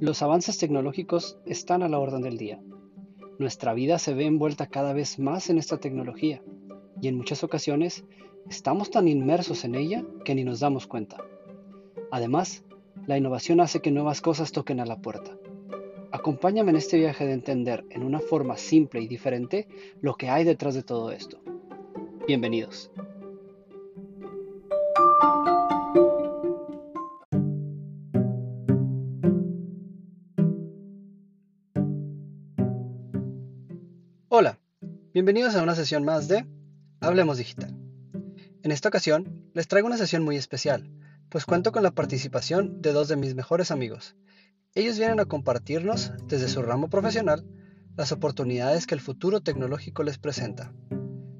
[0.00, 2.60] Los avances tecnológicos están a la orden del día.
[3.40, 6.40] Nuestra vida se ve envuelta cada vez más en esta tecnología
[7.02, 8.04] y en muchas ocasiones
[8.48, 11.16] estamos tan inmersos en ella que ni nos damos cuenta.
[12.12, 12.62] Además,
[13.06, 15.36] la innovación hace que nuevas cosas toquen a la puerta.
[16.12, 19.66] Acompáñame en este viaje de entender en una forma simple y diferente
[20.00, 21.40] lo que hay detrás de todo esto.
[22.28, 22.92] Bienvenidos.
[35.18, 36.46] Bienvenidos a una sesión más de
[37.00, 37.76] Hablemos Digital.
[38.62, 40.92] En esta ocasión les traigo una sesión muy especial,
[41.28, 44.14] pues cuento con la participación de dos de mis mejores amigos.
[44.76, 47.44] Ellos vienen a compartirnos, desde su ramo profesional,
[47.96, 50.72] las oportunidades que el futuro tecnológico les presenta.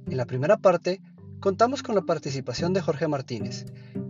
[0.09, 1.01] En la primera parte,
[1.39, 3.65] contamos con la participación de Jorge Martínez,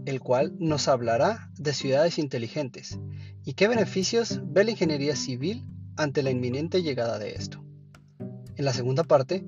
[0.06, 2.98] el cual nos hablará de ciudades inteligentes
[3.44, 5.66] y qué beneficios ve la ingeniería civil
[5.98, 7.62] ante la inminente llegada de esto.
[8.56, 9.47] En la segunda parte,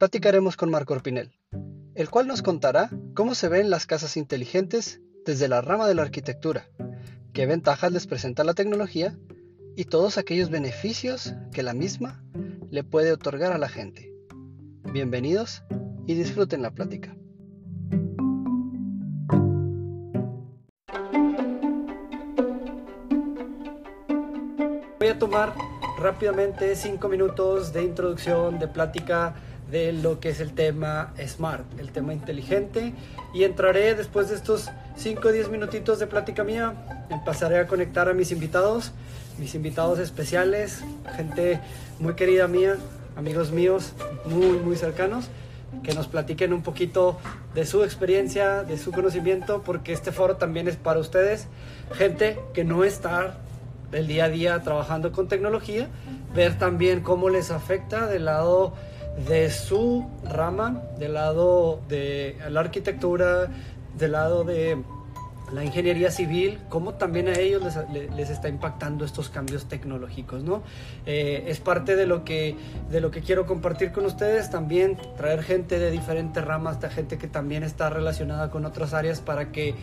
[0.00, 1.30] platicaremos con Marco Orpinel,
[1.94, 6.00] el cual nos contará cómo se ven las casas inteligentes desde la rama de la
[6.00, 6.66] arquitectura,
[7.34, 9.14] qué ventajas les presenta la tecnología
[9.76, 12.24] y todos aquellos beneficios que la misma
[12.70, 14.10] le puede otorgar a la gente.
[14.90, 15.64] Bienvenidos
[16.06, 17.14] y disfruten la plática.
[24.98, 25.54] Voy a tomar
[25.98, 29.34] rápidamente cinco minutos de introducción, de plática
[29.70, 32.92] de lo que es el tema smart, el tema inteligente.
[33.32, 36.74] Y entraré después de estos 5 o 10 minutitos de plática mía,
[37.24, 38.92] pasaré a conectar a mis invitados,
[39.38, 40.82] mis invitados especiales,
[41.16, 41.60] gente
[41.98, 42.76] muy querida mía,
[43.16, 43.92] amigos míos
[44.24, 45.28] muy muy cercanos
[45.82, 47.18] que nos platiquen un poquito
[47.54, 51.46] de su experiencia, de su conocimiento, porque este foro también es para ustedes,
[51.92, 53.38] gente que no está
[53.92, 55.88] el día a día trabajando con tecnología,
[56.34, 58.74] ver también cómo les afecta del lado
[59.28, 63.48] de su rama, del lado de la arquitectura,
[63.96, 64.78] del lado de
[65.52, 70.62] la ingeniería civil, cómo también a ellos les, está impactando estos cambios tecnológicos, ¿no?
[71.06, 72.56] Eh, es parte de lo, que,
[72.90, 77.26] de lo que quiero compartir con ustedes, también traer gente de diferentes ramas, gente que
[77.26, 79.74] también está relacionada con otras áreas para que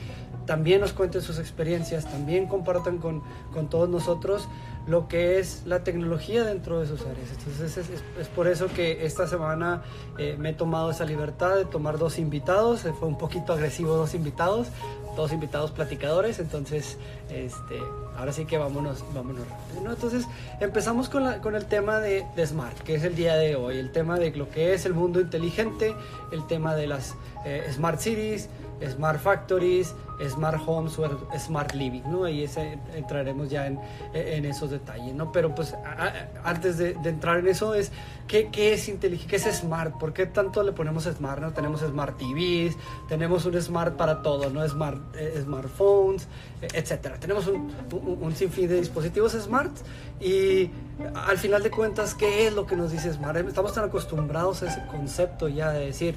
[0.48, 3.22] también nos cuenten sus experiencias, también compartan con,
[3.54, 4.48] con todos nosotros
[4.88, 7.30] lo que es la tecnología dentro de sus áreas.
[7.38, 9.84] Entonces es, por eso que esta semana
[10.18, 14.16] eh, me he tomado esa libertad de tomar dos invitados, fue un poquito agresivo dos
[14.16, 14.68] invitados,
[15.18, 16.98] dos invitados platicadores, entonces
[17.30, 17.78] este,
[18.18, 19.92] ahora sí que vámonos, vámonos rápido.
[19.92, 20.26] Entonces
[20.62, 23.78] empezamos con, la, con el tema de, de, Smart, que es el día de hoy,
[23.78, 25.96] el tema de lo que es el mundo inteligente,
[26.32, 27.16] el tema de las
[27.46, 28.48] eh, Smart Cities,
[28.86, 29.96] Smart Factories,
[30.30, 31.08] Smart Homes o
[31.38, 32.24] Smart Living, ¿no?
[32.24, 33.80] Ahí ese, entraremos ya en,
[34.14, 35.32] en, esos detalles, ¿no?
[35.32, 35.76] Pero pues
[36.44, 37.92] antes de, entrar en eso es,
[38.28, 39.30] ¿qué, ¿qué, es inteligente?
[39.30, 39.98] ¿Qué es Smart?
[39.98, 41.54] ¿Por qué tanto le ponemos Smart, no?
[41.54, 42.76] Tenemos Smart TVs,
[43.08, 44.68] tenemos un Smart para todo, ¿no?
[44.68, 46.28] Smart, eh, smartphones,
[46.62, 47.20] etcétera.
[47.20, 49.76] Tenemos un, un, un, sinfín de dispositivos Smart
[50.20, 50.72] y
[51.28, 53.38] al final de cuentas, ¿qué es lo que nos dice Smart?
[53.38, 56.16] Estamos tan acostumbrados a ese concepto ya de decir,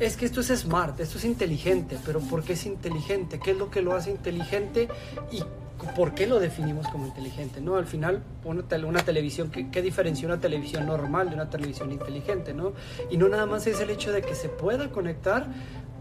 [0.00, 3.38] es que esto es smart, esto es inteligente, pero ¿por qué es inteligente?
[3.38, 4.88] ¿Qué es lo que lo hace inteligente?
[5.30, 5.44] Y
[5.94, 7.60] ¿por qué lo definimos como inteligente?
[7.60, 7.76] ¿no?
[7.76, 12.54] Al final, una, una televisión, ¿qué, ¿qué, diferencia una televisión normal de una televisión inteligente?
[12.54, 12.72] ¿no?
[13.10, 15.46] Y no nada más es el hecho de que se pueda conectar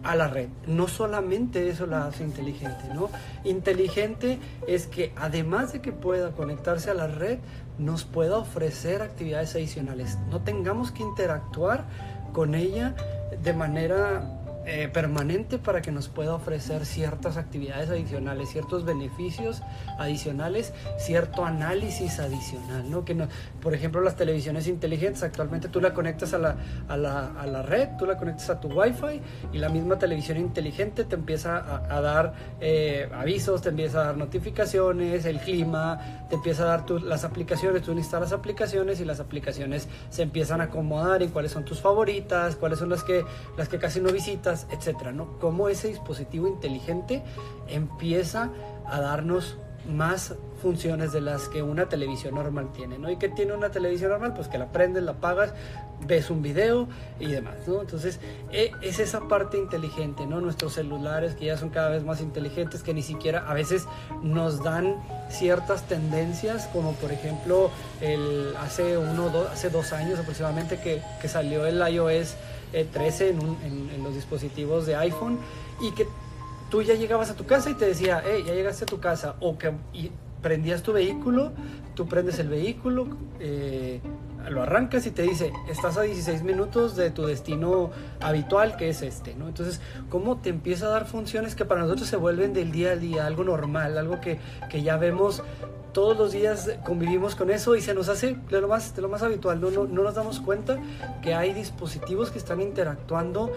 [0.03, 0.47] a la red.
[0.65, 3.09] No solamente eso la hace inteligente, ¿no?
[3.43, 7.39] Inteligente es que además de que pueda conectarse a la red,
[7.77, 10.17] nos pueda ofrecer actividades adicionales.
[10.29, 11.85] No tengamos que interactuar
[12.31, 12.95] con ella
[13.43, 14.23] de manera
[14.71, 19.63] eh, permanente para que nos pueda ofrecer ciertas actividades adicionales, ciertos beneficios
[19.97, 23.03] adicionales, cierto análisis adicional, ¿no?
[23.03, 23.27] Que no,
[23.63, 26.55] por ejemplo, las televisiones inteligentes, actualmente tú la conectas a la,
[26.87, 29.21] a la, a la red, tú la conectas a tu Wi-Fi
[29.53, 31.57] y la misma televisión inteligente te empieza
[31.89, 36.91] a, dar eh, avisos, te empieza a dar notificaciones, el clima, te empieza a dar
[37.01, 41.65] las aplicaciones, tú instalas aplicaciones y las aplicaciones se empiezan a acomodar en cuáles son
[41.65, 43.25] tus favoritas, cuáles son las que,
[43.57, 45.37] las que casi no visitas etcétera, ¿no?
[45.39, 47.23] Cómo ese dispositivo inteligente
[47.67, 48.49] empieza
[48.85, 49.57] a darnos
[49.87, 53.09] más funciones de las que una televisión normal tiene, ¿no?
[53.09, 54.33] ¿Y qué tiene una televisión normal?
[54.33, 55.53] Pues que la prendes, la apagas,
[56.05, 56.87] ves un video
[57.19, 57.81] y demás, ¿no?
[57.81, 58.19] Entonces,
[58.51, 60.41] e, es esa parte inteligente, ¿no?
[60.41, 63.85] Nuestros celulares que ya son cada vez más inteligentes, que ni siquiera a veces
[64.21, 64.97] nos dan
[65.29, 67.71] ciertas tendencias, como por ejemplo,
[68.01, 72.35] el, hace, uno, hace dos años aproximadamente que salió el iOS
[72.71, 75.39] 13 en, los dispositivos de iPhone
[75.81, 76.07] y que
[76.69, 79.35] tú ya llegabas a tu casa y te decía, hey, ya llegaste a tu casa,
[79.39, 79.73] o que
[80.41, 81.51] prendías tu vehículo,
[81.95, 83.07] tú prendes el vehículo,
[83.39, 83.99] eh,
[84.49, 87.91] lo arrancas y te dice, estás a 16 minutos de tu destino
[88.21, 89.47] habitual, que es este, ¿no?
[89.47, 92.95] Entonces, ¿cómo te empieza a dar funciones que para nosotros se vuelven del día a
[92.95, 94.39] día, algo normal, algo que,
[94.69, 95.43] que ya vemos
[95.93, 99.09] todos los días convivimos con eso y se nos hace de lo más, de lo
[99.09, 99.59] más habitual.
[99.59, 100.77] No, no, no, nos damos cuenta
[101.21, 103.51] que hay dispositivos que están interactuando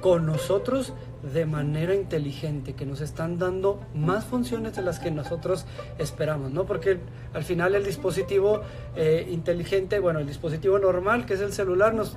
[0.00, 0.92] con nosotros
[1.22, 5.66] de manera inteligente, que nos están dando más funciones de las que nosotros
[5.98, 6.64] esperamos, ¿no?
[6.64, 6.98] Porque
[7.34, 8.62] al final el dispositivo
[8.96, 12.16] eh, inteligente, bueno, el dispositivo normal, que es el celular, nos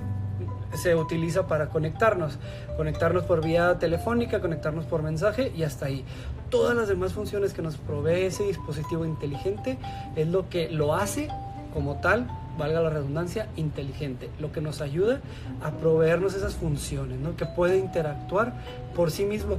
[0.74, 2.38] se utiliza para conectarnos,
[2.76, 6.04] conectarnos por vía telefónica, conectarnos por mensaje y hasta ahí.
[6.48, 9.78] Todas las demás funciones que nos provee ese dispositivo inteligente
[10.16, 11.28] es lo que lo hace
[11.72, 12.26] como tal,
[12.58, 15.20] valga la redundancia, inteligente, lo que nos ayuda
[15.62, 17.36] a proveernos esas funciones, ¿no?
[17.36, 18.54] que puede interactuar
[18.94, 19.58] por sí mismo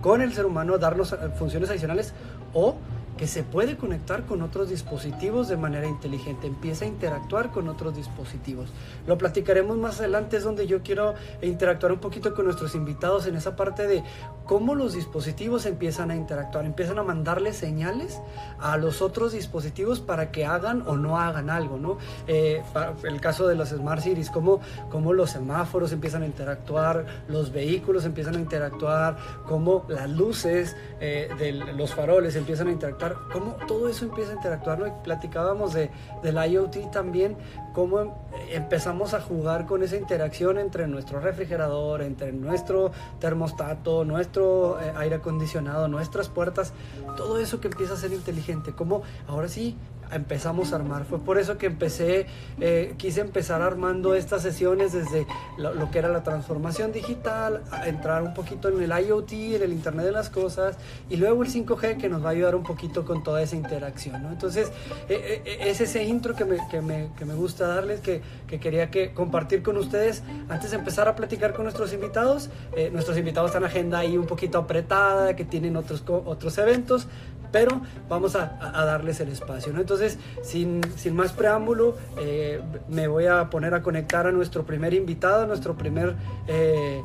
[0.00, 2.14] con el ser humano, darnos funciones adicionales
[2.54, 2.76] o
[3.18, 7.94] que se puede conectar con otros dispositivos de manera inteligente, empieza a interactuar con otros
[7.94, 8.70] dispositivos.
[9.06, 13.34] Lo platicaremos más adelante, es donde yo quiero interactuar un poquito con nuestros invitados en
[13.34, 14.02] esa parte de
[14.46, 18.20] cómo los dispositivos empiezan a interactuar, empiezan a mandarle señales
[18.60, 21.98] a los otros dispositivos para que hagan o no hagan algo, ¿no?
[22.26, 22.62] Eh,
[23.02, 24.60] el caso de los Smart Cities, cómo,
[24.90, 29.16] cómo los semáforos empiezan a interactuar, los vehículos empiezan a interactuar,
[29.46, 34.34] cómo las luces eh, de los faroles empiezan a interactuar cómo todo eso empieza a
[34.34, 34.78] interactuar.
[34.78, 35.02] ¿no?
[35.02, 35.90] Platicábamos de,
[36.22, 37.36] del IoT también,
[37.72, 44.92] cómo empezamos a jugar con esa interacción entre nuestro refrigerador, entre nuestro termostato, nuestro eh,
[44.96, 46.72] aire acondicionado, nuestras puertas,
[47.16, 49.76] todo eso que empieza a ser inteligente, cómo ahora sí
[50.12, 51.04] empezamos a armar.
[51.04, 52.26] Fue por eso que empecé,
[52.60, 55.26] eh, quise empezar armando estas sesiones desde
[55.56, 59.72] lo, que era la transformación digital, a entrar un poquito en el IoT, en el
[59.72, 60.76] Internet de las Cosas,
[61.08, 64.22] y luego el 5G que nos va a ayudar un poquito con toda esa interacción.
[64.22, 64.30] ¿no?
[64.30, 64.68] Entonces,
[65.08, 68.58] eh, eh, es ese intro que me, que me, que me gusta darles, que, que,
[68.58, 72.50] quería que compartir con ustedes antes de empezar a platicar con nuestros invitados.
[72.92, 77.06] nuestros invitados están en agenda ahí un poquito apretada, que tienen otros, otros eventos,
[77.50, 79.72] pero vamos a, darles el espacio.
[79.76, 84.94] Entonces, sin, sin más preámbulo, eh, me voy a poner a conectar a nuestro primer
[84.94, 86.14] invitado, a nuestro primer
[86.46, 87.02] eh,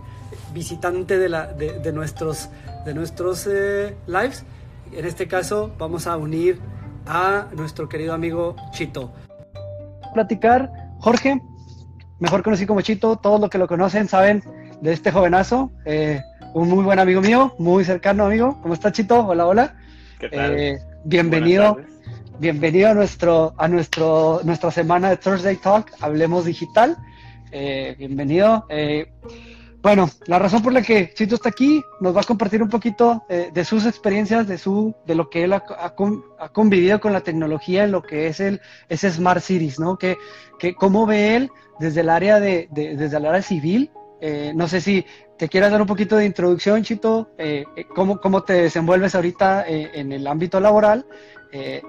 [0.53, 2.49] visitante de, la, de, nuestros,
[2.85, 4.43] de nuestros eh, lives.
[4.91, 6.59] En este caso, vamos a unir
[7.05, 9.11] a nuestro querido amigo Chito.
[10.13, 11.41] Platicar, Jorge,
[12.19, 14.43] mejor conocido como Chito, todos los que lo conocen saben
[14.81, 15.71] de este jovenazo,
[16.53, 18.59] un muy buen amigo mío, muy cercano amigo.
[18.61, 19.25] ¿Cómo está Chito?
[19.25, 19.75] Hola, hola.
[20.31, 21.77] Eh, bienvenido,
[22.39, 26.97] bienvenido a nuestro, a nuestro, nuestra semana de Thursday Talk, Hablemos Digital.
[27.51, 28.65] Eh, bienvenido.
[28.69, 29.11] Eh,
[29.81, 33.25] bueno, la razón por la que Chito está aquí nos va a compartir un poquito
[33.27, 35.63] de sus experiencias, de su, de lo que él ha,
[36.53, 39.97] convivido con la tecnología en lo que es el ese Smart Cities, ¿no?
[39.97, 40.15] Que,
[40.57, 43.91] que cómo ve él desde el área de, desde el área civil.
[44.55, 45.05] no sé si
[45.37, 47.29] ¿Te quieres dar un poquito de introducción, Chito?
[47.37, 51.05] Eh, eh, ¿cómo, ¿cómo, te desenvuelves ahorita eh, en el ámbito laboral?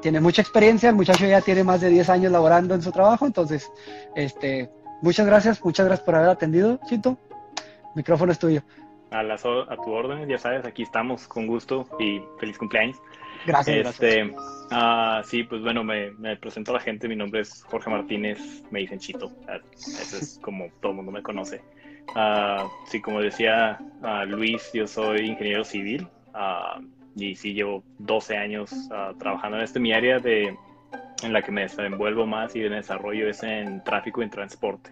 [0.02, 3.25] tiene mucha experiencia, el muchacho ya tiene más de 10 años laborando en su trabajo,
[3.25, 3.73] entonces,
[4.14, 4.70] este,
[5.00, 7.17] muchas gracias, muchas gracias por haber atendido, Chito.
[7.56, 8.62] El micrófono es tuyo.
[9.11, 12.98] A, a tu orden, ya sabes, aquí estamos con gusto y feliz cumpleaños.
[13.46, 13.86] Gracias.
[13.86, 14.34] Este,
[14.70, 18.39] ah, sí, pues bueno, me, me, presento a la gente, mi nombre es Jorge Martínez,
[18.70, 19.32] me dicen Chito,
[19.77, 21.63] eso es como todo el mundo me conoce.
[22.15, 26.82] Uh, sí, como decía uh, Luis, yo soy ingeniero civil uh,
[27.17, 28.72] y sí llevo 12 años
[29.19, 29.81] trabajando en este.
[29.81, 30.56] Mi área de,
[31.22, 34.91] en la que me desenvuelvo más y de desarrollo es en tráfico y en transporte.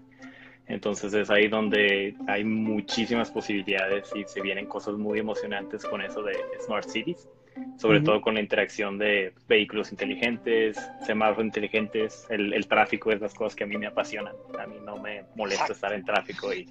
[0.67, 6.23] Entonces es ahí donde hay muchísimas posibilidades y se vienen cosas muy emocionantes con eso
[6.23, 7.29] de Smart Cities
[7.77, 13.35] sobre todo con la interacción de vehículos inteligentes, semáforos inteligentes, el, el, tráfico es las
[13.35, 14.35] cosas que a mí me apasionan.
[14.59, 16.69] A mí no me molesta estar en tráfico y,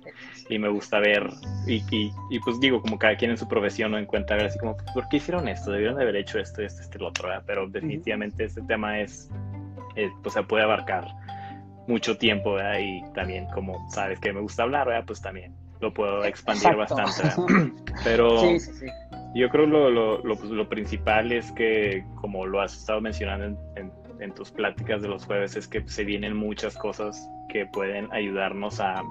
[0.49, 1.29] y me gusta ver,
[1.67, 4.77] y, y, pues digo, como cada quien en su profesión no encuentra ver así como,
[4.93, 5.71] ¿por qué hicieron esto?
[5.71, 9.29] Debieron de haber hecho esto, esto, este, lo otro, pero definitivamente este tema es,
[9.95, 11.07] eh, pues se puede abarcar
[11.87, 16.75] mucho tiempo y también como sabes que me gusta hablar, pues también lo puedo expandir
[16.75, 17.23] bastante.
[18.03, 18.85] Pero sí, sí, sí.
[19.33, 23.57] Yo creo lo, lo, lo, pues, lo, principal es que, como lo has estado mencionando
[23.77, 28.11] en, en, tus pláticas de los jueves, es que se vienen muchas cosas que pueden
[28.11, 29.01] ayudarnos a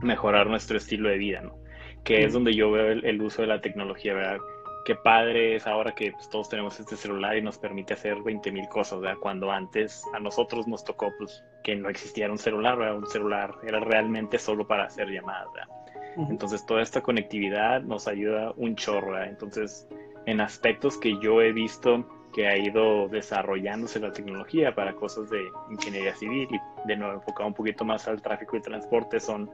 [0.00, 1.56] mejorar nuestro estilo de vida, ¿no?
[2.04, 4.38] Que es donde yo veo el, uso de la tecnología, ¿verdad?
[4.84, 8.52] Qué padre es ahora que pues, todos tenemos este celular y nos permite hacer 20
[8.52, 9.18] mil cosas, ¿verdad?
[9.20, 12.96] Cuando antes a nosotros nos tocó, pues, que no existiera un celular, ¿verdad?
[12.96, 15.77] Un celular era realmente solo para hacer llamadas, ¿verdad?
[16.16, 19.22] Entonces toda esta conectividad nos ayuda un chorro.
[19.22, 19.88] Entonces
[20.26, 25.40] en aspectos que yo he visto que ha ido desarrollándose la tecnología para cosas de
[25.70, 29.50] ingeniería civil y de nuevo enfocado un poquito más al tráfico y transporte son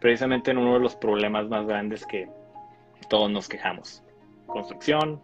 [0.00, 2.28] precisamente en uno de los problemas más grandes que
[3.08, 4.02] todos nos quejamos.
[4.46, 5.20] Construcción,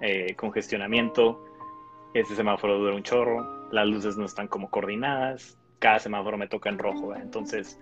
[0.00, 1.44] eh, congestionamiento,
[2.14, 6.70] ese semáforo dura un chorro, las luces no están como coordinadas, cada semáforo me toca
[6.70, 7.12] en rojo.
[7.16, 7.78] Entonces,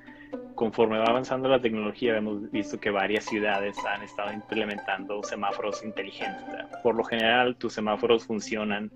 [0.54, 6.47] conforme va avanzando la tecnología, hemos visto que varias ciudades han estado implementando semáforos inteligentes.
[6.83, 8.90] Por lo general, tus semáforos funcionan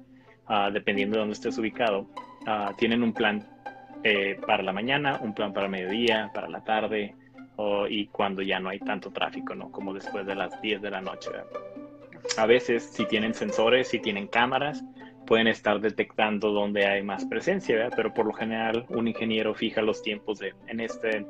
[0.46, 2.06] ah, dependiendo de dónde estés ubicado.
[2.46, 3.46] Ah, tienen un plan
[4.04, 7.14] eh, para la mañana, un plan para el mediodía, para la tarde
[7.88, 9.70] y cuando ya no hay tanto tráfico, ¿no?
[9.70, 11.30] Como después de las 10 de la noche.
[12.36, 14.82] A veces, si tienen sensores, si tienen cámaras,
[15.26, 20.02] pueden estar detectando dónde hay más presencia, pero por lo general un ingeniero fija los
[20.02, 21.26] tiempos de en este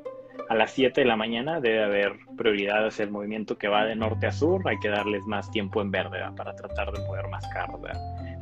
[0.48, 3.96] a las 7 de la mañana debe haber prioridad hacia el movimiento que va de
[3.96, 7.46] norte a sur, hay que darles más tiempo en verde para tratar de mover más
[7.48, 7.80] carros,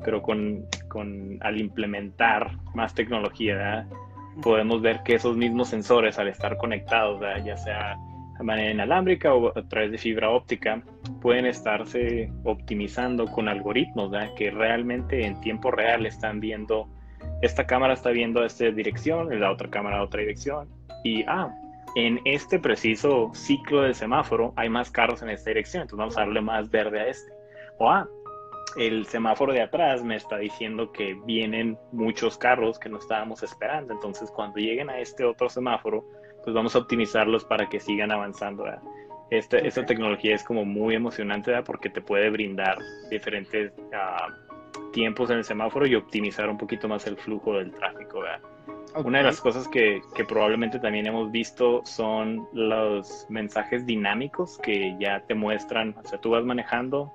[0.04, 3.86] pero con, con, al implementar más tecnología
[4.42, 7.96] podemos ver que esos mismos sensores al estar conectados, ya sea
[8.42, 10.82] manera inalámbrica o a través de fibra óptica,
[11.20, 16.88] pueden estarse optimizando con algoritmos que realmente en tiempo real están viendo,
[17.42, 20.68] esta cámara está viendo esta dirección, la otra cámara a otra dirección,
[21.04, 21.54] y ah,
[21.94, 26.20] en este preciso ciclo de semáforo hay más carros en esta dirección, entonces vamos a
[26.20, 27.32] darle más verde a este.
[27.78, 28.08] O ah,
[28.76, 33.92] el semáforo de atrás me está diciendo que vienen muchos carros que no estábamos esperando,
[33.92, 36.04] entonces cuando lleguen a este otro semáforo,
[36.44, 38.64] pues vamos a optimizarlos para que sigan avanzando.
[39.30, 42.78] Esta, esta, tecnología es como muy emocionante porque te puede brindar
[43.10, 44.28] diferentes ah,
[44.92, 48.22] tiempos en el semáforo y optimizar un poquito más el flujo del tráfico.
[49.04, 54.94] Una de las cosas que, que, probablemente también hemos visto son los mensajes dinámicos que
[55.00, 57.10] ya te muestran, o sea, tú vas manejando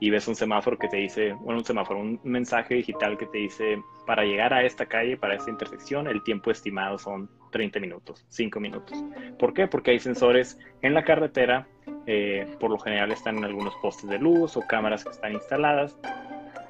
[0.00, 3.36] y ves un semáforo que te dice, bueno, un semáforo, un mensaje digital que te
[3.36, 8.24] dice, para llegar a esta calle, para esta intersección, el tiempo estimado son 30 minutos,
[8.30, 8.98] 5 minutos.
[9.38, 9.68] ¿Por qué?
[9.68, 11.68] Porque hay sensores en la carretera,
[12.06, 15.94] eh, por lo general están en algunos postes de luz o cámaras que están instaladas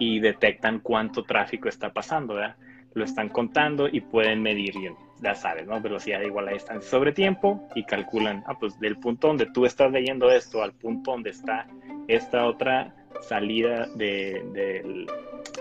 [0.01, 2.57] y detectan cuánto tráfico está pasando, ¿verdad?
[2.95, 4.75] Lo están contando y pueden medir,
[5.23, 5.81] ya sabes, ¿no?
[5.81, 9.93] Velocidad igual a distancia sobre tiempo y calculan, ah, pues del punto donde tú estás
[9.93, 11.69] leyendo esto al punto donde está
[12.09, 15.07] esta otra salida de,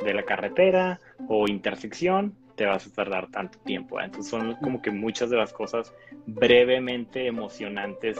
[0.03, 3.99] de, la carretera o intersección, te vas a tardar tanto tiempo.
[3.99, 4.05] ¿eh?
[4.05, 5.93] Entonces son como que muchas de las cosas
[6.25, 8.17] brevemente emocionantes.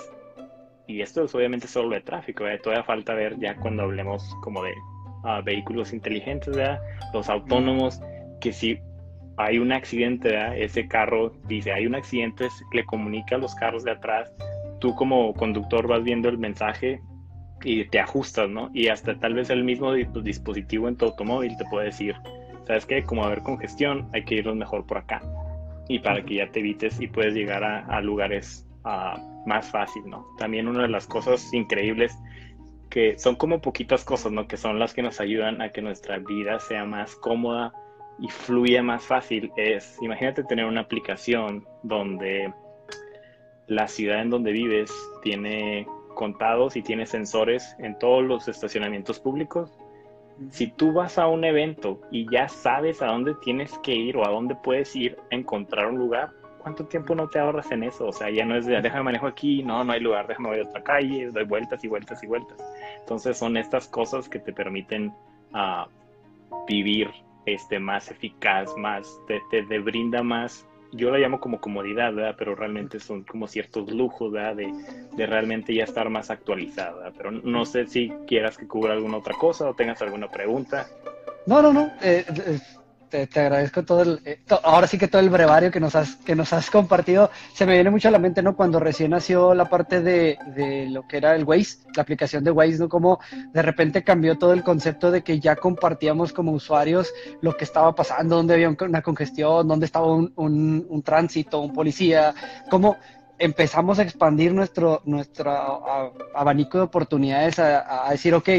[0.88, 2.58] Y esto es obviamente solo de tráfico, ¿eh?
[2.58, 4.74] todavía falta ver ya cuando hablemos como de
[5.24, 6.58] ah, vehículos inteligentes,
[7.14, 8.02] los autónomos,
[8.42, 8.80] que si
[9.38, 13.92] hay un accidente, ese carro dice, hay un accidente, le comunica a los carros de
[13.92, 14.34] atrás,
[14.80, 17.02] tú como conductor vas viendo el mensaje
[17.64, 18.70] y te ajustas, ¿no?
[18.74, 22.16] Y hasta tal vez el mismo dispositivo en tu automóvil te puede decir,
[22.66, 23.04] ¿sabes qué?
[23.04, 25.22] Como haber congestión, hay que irnos mejor por acá.
[25.88, 30.26] Y para que ya te evites y puedes llegar a, lugares uh, más fácil, ¿no?
[30.38, 32.16] También una de las cosas increíbles
[32.90, 34.48] que son como poquitas cosas, ¿no?
[34.48, 37.74] Que son las que nos ayudan a que nuestra vida sea más cómoda
[38.20, 42.54] y fluya más fácil es, imagínate tener una aplicación donde
[43.68, 45.88] la ciudad en donde vives tiene
[46.20, 49.72] contados y tiene sensores en todos los estacionamientos públicos.
[50.52, 54.28] Si tú vas a un evento y ya sabes a dónde tienes que ir o
[54.28, 58.06] a dónde puedes ir a encontrar un lugar, ¿cuánto tiempo no te ahorras en eso?
[58.08, 60.60] O sea, ya no es de déjame manejo aquí, no, no hay lugar, déjame voy
[60.60, 62.58] a otra calle, doy vueltas y vueltas y vueltas.
[63.00, 65.14] Entonces son estas cosas que te permiten
[65.54, 65.88] uh,
[66.68, 67.10] vivir
[67.46, 72.36] este, más eficaz, más, te, te brinda más yo la llamo como comodidad, ¿verdad?
[72.38, 74.56] Pero realmente son como ciertos lujos, ¿verdad?
[74.56, 74.74] De,
[75.16, 77.12] de realmente ya estar más actualizada.
[77.18, 80.88] Pero no sé si quieras que cubra alguna otra cosa o tengas alguna pregunta.
[81.46, 81.92] No, no, no.
[82.02, 82.26] Eh,
[83.10, 86.36] te, agradezco todo el, eh, ahora sí que todo el brevario que nos has, que
[86.36, 87.30] nos has compartido.
[87.54, 88.56] Se me viene mucho a la mente, ¿no?
[88.56, 92.52] Cuando recién nació la parte de, de lo que era el Waze, la aplicación de
[92.52, 92.90] Waze, ¿no?
[92.90, 93.20] Como
[93.54, 97.12] de repente cambió todo el concepto de que ya compartíamos como usuarios
[97.42, 101.74] lo que estaba pasando, dónde había una congestión, dónde estaba un, un, un tránsito, un
[101.74, 102.34] policía,
[102.70, 102.98] como
[103.40, 105.52] empezamos a expandir nuestro, nuestro
[106.36, 108.50] abanico de oportunidades a, decir, ok,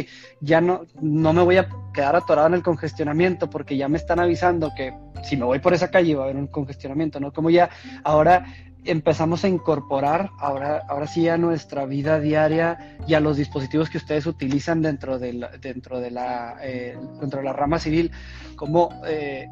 [0.41, 4.21] ya no, no me voy a quedar atorado en el congestionamiento porque ya me están
[4.21, 7.33] avisando que si me voy por esa calle va a haber un congestionamiento, ¿no?
[7.33, 7.69] Como ya
[8.05, 8.47] ahora
[8.85, 13.99] empezamos a incorporar ahora, ahora sí a nuestra vida diaria y a los dispositivos que
[13.99, 18.11] ustedes utilizan dentro de la, dentro de la, eh, dentro de la rama civil,
[18.57, 19.49] como eh,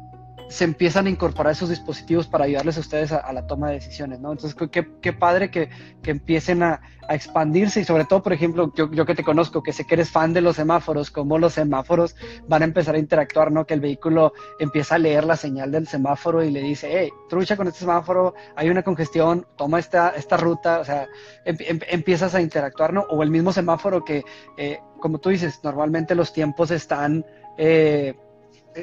[0.49, 4.19] se empiezan a incorporar esos dispositivos para ayudarles a ustedes a, la toma de decisiones,
[4.19, 4.31] ¿no?
[4.31, 5.69] Entonces, qué, qué padre que,
[6.01, 9.61] que empiecen a, a, expandirse y sobre todo, por ejemplo, yo, yo, que te conozco,
[9.61, 12.15] que sé que eres fan de los semáforos, cómo los semáforos
[12.47, 13.65] van a empezar a interactuar, ¿no?
[13.65, 17.55] Que el vehículo empieza a leer la señal del semáforo y le dice, hey, trucha
[17.55, 21.07] con este semáforo, hay una congestión, toma esta, esta ruta, o sea,
[21.45, 23.01] em, em, empiezas a interactuar, ¿no?
[23.11, 24.23] O el mismo semáforo que,
[24.57, 27.23] eh, como tú dices, normalmente los tiempos están...
[27.57, 28.15] Eh,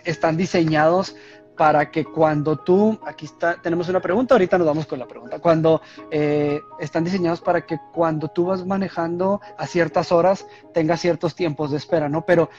[0.04, 1.16] están diseñados
[1.56, 5.38] para que cuando tú, aquí está, tenemos una pregunta, ahorita nos vamos con la pregunta,
[5.38, 11.34] cuando eh, están diseñados para que cuando tú vas manejando a ciertas horas tengas ciertos
[11.34, 12.24] tiempos de espera, ¿no?
[12.26, 12.50] Pero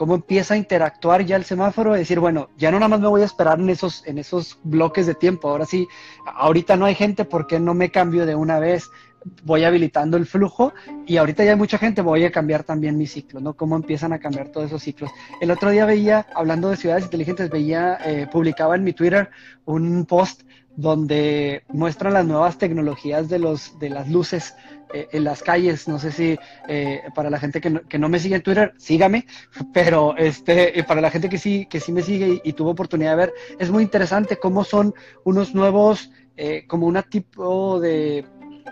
[0.00, 3.20] cómo empieza a interactuar ya el semáforo, decir, bueno, ya no nada más me voy
[3.20, 5.86] a esperar en esos, en esos bloques de tiempo, ahora sí,
[6.24, 8.90] ahorita no hay gente, ¿por qué no me cambio de una vez?
[9.44, 10.72] Voy habilitando el flujo
[11.06, 13.54] y ahorita ya hay mucha gente, voy a cambiar también mi ciclo, ¿no?
[13.54, 15.10] Cómo empiezan a cambiar todos esos ciclos.
[15.40, 19.30] El otro día veía, hablando de ciudades inteligentes, veía, eh, publicaba en mi Twitter
[19.64, 20.42] un post
[20.76, 24.54] donde muestran las nuevas tecnologías de, los, de las luces
[24.94, 25.88] eh, en las calles.
[25.88, 28.72] No sé si eh, para la gente que no, que no, me sigue en Twitter,
[28.78, 29.26] sígame,
[29.74, 33.16] pero este, para la gente que sí, que sí me sigue y, tuvo oportunidad de
[33.16, 36.10] ver, es muy interesante cómo son unos nuevos,
[36.68, 38.24] como una tipo de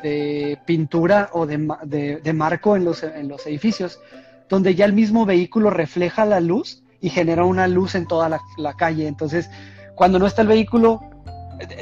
[0.03, 4.01] de pintura o de, de, marco en los, en los, edificios,
[4.49, 8.41] donde ya el mismo vehículo refleja la luz y genera una luz en toda la,
[8.57, 9.07] la calle.
[9.07, 9.51] Entonces,
[9.95, 11.01] cuando no está el vehículo,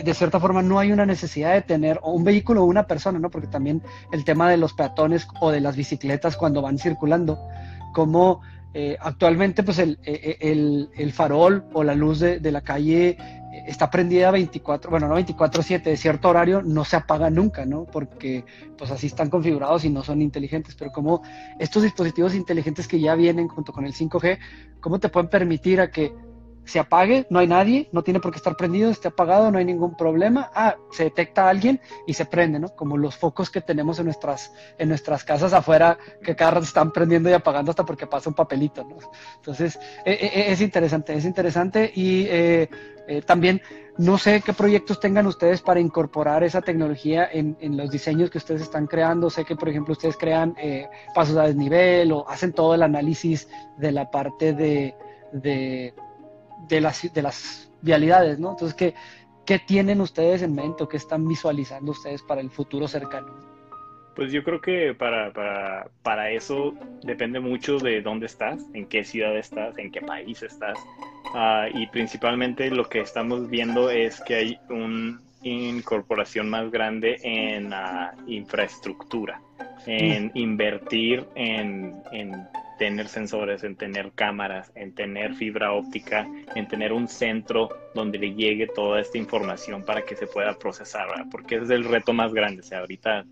[0.05, 3.31] de, cierta forma no hay una necesidad de tener un vehículo o una persona, ¿no?
[3.31, 3.83] Porque también
[4.13, 7.39] el tema de los peatones o de las bicicletas cuando van circulando,
[7.93, 8.41] como
[8.73, 12.63] eh, actualmente pues el, e, e, el, el, farol o la luz de, de la
[12.63, 13.19] calle
[13.67, 17.85] está prendida 24, bueno, no 24/7, de cierto horario no se apaga nunca, ¿no?
[17.85, 18.45] Porque
[18.77, 21.23] pues así están configurados y no son inteligentes, pero como
[21.59, 24.39] estos dispositivos inteligentes que ya vienen junto con el 5G,
[24.81, 26.13] ¿cómo te pueden permitir a que
[26.67, 29.65] se apague, no hay nadie, no tiene por qué estar prendido, esté apagado, no hay
[29.65, 30.51] ningún problema.
[30.53, 32.71] Ah, se detecta a alguien y se prende, ¿no?
[32.71, 36.91] Como los focos que tenemos en nuestras, en nuestras casas afuera, que cada rato están
[36.91, 38.97] prendiendo y apagando hasta porque pasa un papelito, ¿no?
[39.37, 42.69] Entonces, e, e, e, es interesante, es interesante y eh,
[43.07, 43.63] eh, también
[43.97, 48.39] no sé qué proyectos tengan ustedes para incorporar esa tecnología en, en, los diseños que
[48.39, 49.31] ustedes están creando.
[49.31, 53.49] Sé que, por ejemplo, ustedes crean eh, pasos a desnivel o hacen todo el análisis
[53.79, 54.97] de la parte de
[56.69, 58.50] de las, de las vialidades, ¿no?
[58.50, 58.95] Entonces, ¿qué,
[59.45, 63.47] ¿qué tienen ustedes en mente o qué están visualizando ustedes para el futuro cercano?
[64.16, 69.04] Pues yo creo que para, para, para, eso depende mucho de dónde estás, en qué
[69.04, 70.78] ciudad estás, en qué país estás.
[71.34, 77.75] Uh, y principalmente lo que estamos viendo es que hay una incorporación más grande en
[77.75, 79.38] uh, infraestructura,
[79.84, 80.30] en mm.
[80.34, 87.08] invertir en, en tener sensores, en tener cámaras, en tener fibra óptica, en tener un
[87.08, 91.71] centro donde le llegue toda esta información para que se pueda procesar, porque ese es
[91.71, 92.60] el reto más grande.
[92.60, 93.25] O sea, ahorita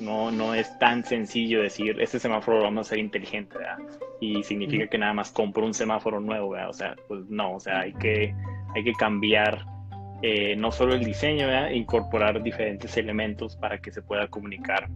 [0.00, 3.78] no, no es tan sencillo decir, este semáforo lo vamos a hacer inteligente, ¿verdad?
[4.20, 6.70] Y significa que nada más compro un semáforo nuevo, ¿verdad?
[6.70, 8.34] O sea, pues no, o sea, hay que,
[8.74, 9.64] hay que cambiar
[10.22, 11.70] eh, no solo el diseño, ¿verdad?
[11.70, 14.88] incorporar diferentes elementos para que se pueda comunicar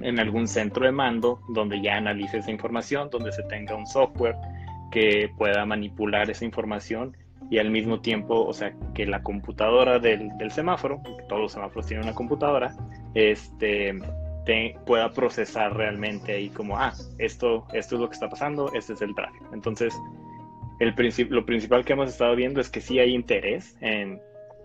[0.00, 4.36] en algún centro de mando donde ya analice esa información, donde se tenga un software
[4.90, 7.16] que pueda manipular esa información
[7.50, 12.04] y al mismo tiempo, o sea, que la computadora del, semáforo, todos los semáforos tienen
[12.04, 12.74] una computadora,
[13.14, 13.98] este,
[14.86, 19.02] pueda procesar realmente ahí como, ah, esto, esto es lo que está pasando, este es
[19.02, 19.46] el tráfico.
[19.52, 19.94] Entonces,
[20.78, 20.94] el
[21.28, 24.20] lo principal que hemos estado viendo es que sí hay interés en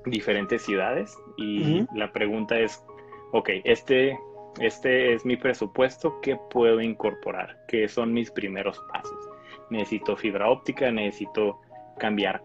[0.06, 2.84] diferentes ciudades y la pregunta es,
[3.32, 4.18] ok, este
[4.60, 7.58] este es mi presupuesto, ¿qué puedo incorporar?
[7.68, 9.30] ¿Qué son mis primeros pasos?
[9.70, 11.60] Necesito fibra óptica, necesito
[11.98, 12.42] cambiar,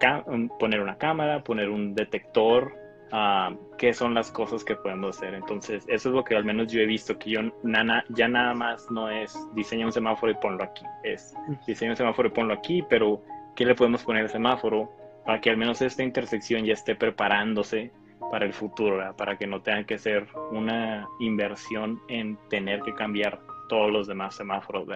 [0.59, 2.73] poner una cámara, poner un detector,
[3.13, 5.35] uh, qué son las cosas que podemos hacer.
[5.35, 8.55] Entonces, eso es lo que al menos yo he visto, que yo nana, ya nada
[8.55, 11.35] más no es diseña un semáforo y ponlo aquí, es
[11.67, 13.23] diseña un semáforo y ponlo aquí, pero
[13.55, 14.91] ¿qué le podemos poner al semáforo
[15.25, 17.93] para que al menos esta intersección ya esté preparándose
[18.31, 23.41] para el futuro, para que no tengan que ser una inversión en tener que cambiar
[23.69, 24.89] todos los demás semáforos.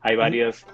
[0.00, 0.66] Hay varias,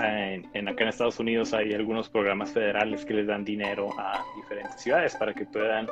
[0.00, 4.24] eh, en, acá en Estados Unidos hay algunos programas federales que les dan dinero a
[4.36, 5.86] diferentes ciudades para que puedan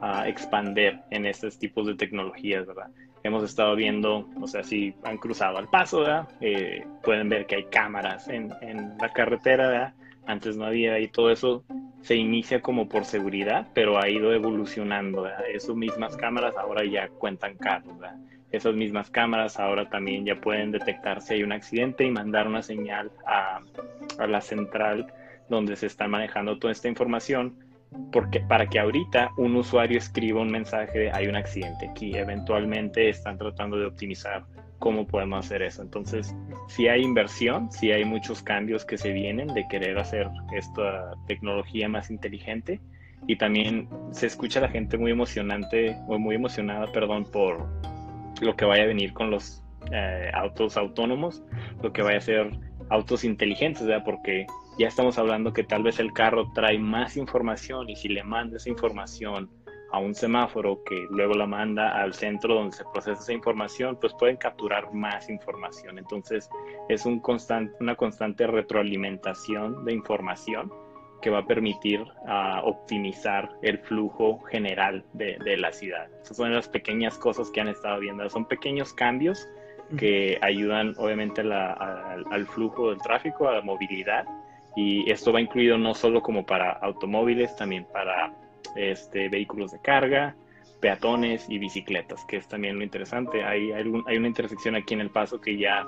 [0.00, 2.88] uh, expander en estos tipos de tecnologías, ¿verdad?
[3.22, 6.04] Hemos estado viendo, o sea, si han cruzado al paso,
[6.40, 9.94] eh, pueden ver que hay cámaras en, en la carretera, ¿verdad?
[10.28, 11.64] Antes no había y todo eso
[12.02, 15.26] se inicia como por seguridad, pero ha ido evolucionando.
[15.52, 17.96] Esas mismas cámaras ahora ya cuentan carros.
[18.52, 22.62] Esas mismas cámaras ahora también ya pueden detectar si hay un accidente y mandar una
[22.62, 23.60] señal a,
[24.18, 25.12] a la central
[25.48, 27.56] donde se está manejando toda esta información
[28.12, 33.38] porque para que ahorita un usuario escriba un mensaje hay un accidente aquí, eventualmente están
[33.38, 34.44] tratando de optimizar
[34.78, 35.82] cómo podemos hacer eso.
[35.82, 36.34] Entonces,
[36.68, 41.88] si hay inversión, si hay muchos cambios que se vienen de querer hacer esta tecnología
[41.88, 42.80] más inteligente
[43.26, 47.66] y también se escucha a la gente muy emocionante o muy emocionada, perdón, por
[48.40, 51.42] lo que vaya a venir con los eh, autos autónomos,
[51.82, 52.50] lo que vaya a ser
[52.88, 54.04] autos inteligentes, ¿verdad?
[54.04, 54.46] Porque
[54.78, 58.56] ya estamos hablando que tal vez el carro trae más información y si le manda
[58.56, 59.50] esa información
[59.90, 64.14] a un semáforo que luego la manda al centro donde se procesa esa información, pues
[64.14, 65.98] pueden capturar más información.
[65.98, 66.48] Entonces
[66.88, 70.72] es un constante, una constante retroalimentación de información
[71.22, 76.08] que va a permitir uh, optimizar el flujo general de, de, la ciudad.
[76.22, 78.28] Esas son las pequeñas cosas que han estado viendo.
[78.30, 79.48] Son pequeños cambios
[79.96, 84.26] que ayudan obviamente la, a, al flujo del tráfico, a la movilidad.
[84.76, 88.32] Y esto va incluido no solo como para automóviles, también para
[88.76, 90.36] este, vehículos de carga,
[90.80, 93.44] peatones y bicicletas, que es también lo interesante.
[93.44, 95.86] Hay, hay, hay, una intersección aquí en El Paso que ya,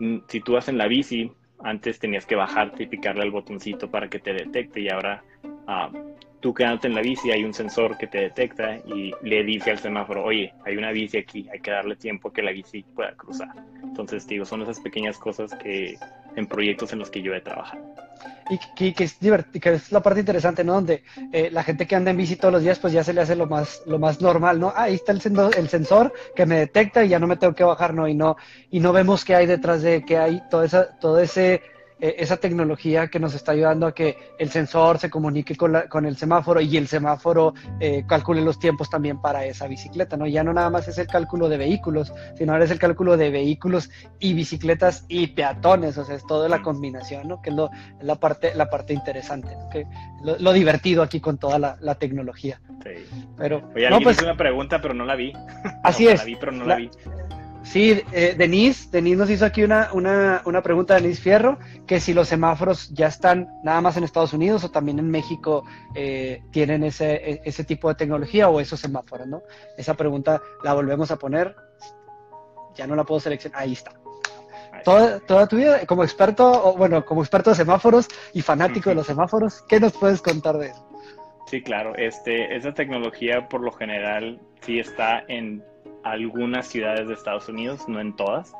[0.00, 1.30] mm, si tú vas en la bici,
[1.62, 5.96] antes tenías que bajarte y picarle al botoncito para que te detecte y ahora uh,
[6.42, 9.78] tú quedándote en la bici hay un sensor que te detecta y le dice al
[9.78, 13.12] semáforo, oye, hay una bici aquí, hay que darle tiempo a que la bici pueda
[13.12, 13.48] cruzar.
[13.82, 15.96] Entonces, digo, son esas pequeñas cosas que
[16.34, 17.84] en proyectos en los que yo he trabajado.
[18.50, 19.18] Y que, que es
[19.60, 20.74] que es la parte interesante, ¿no?
[20.74, 23.20] Donde eh, la gente que anda en bici todos los días, pues ya se le
[23.20, 24.68] hace lo más, lo más normal, ¿no?
[24.74, 27.54] Ah, ahí está el, sensor, el sensor que me detecta y ya no me tengo
[27.54, 28.08] que bajar, ¿no?
[28.08, 28.36] Y no,
[28.70, 31.62] y no vemos qué hay detrás de, que hay todo, esa, todo ese
[32.02, 35.88] eh, esa tecnología que nos está ayudando a que el sensor se comunique con, la,
[35.88, 40.26] con el semáforo y el semáforo eh, calcule los tiempos también para esa bicicleta, ¿no?
[40.26, 43.30] Ya no nada más es el cálculo de vehículos, sino ahora es el cálculo de
[43.30, 43.88] vehículos
[44.18, 47.40] y bicicletas y peatones, o sea, es toda la combinación, ¿no?
[47.40, 49.68] Que es, lo, la, parte, la parte interesante, ¿no?
[49.70, 49.86] que
[50.24, 52.60] lo, lo, divertido aquí con toda la, la tecnología.
[52.82, 52.90] Sí.
[53.36, 55.32] Pero, Oye, no, pues, una pregunta, pero no la vi.
[55.84, 56.18] Así no, es.
[56.18, 56.90] La vi, pero no la, la vi.
[57.62, 62.12] Sí, eh, Denise, Denise nos hizo aquí una, una, una pregunta, Denise Fierro, que si
[62.12, 66.82] los semáforos ya están nada más en Estados Unidos o también en México eh, tienen
[66.82, 69.42] ese, ese tipo de tecnología o esos semáforos, ¿no?
[69.78, 71.54] Esa pregunta la volvemos a poner,
[72.74, 73.92] ya no la puedo seleccionar, ahí está.
[74.84, 78.82] Toda, toda tu vida, como experto, o bueno, como experto de semáforos y fanático uh
[78.86, 78.88] -huh.
[78.88, 80.88] de los semáforos, ¿qué nos puedes contar de eso?
[81.46, 85.62] Sí, claro, este, esa tecnología por lo general sí está en
[86.04, 88.52] algunas ciudades de Estados Unidos, no en todas,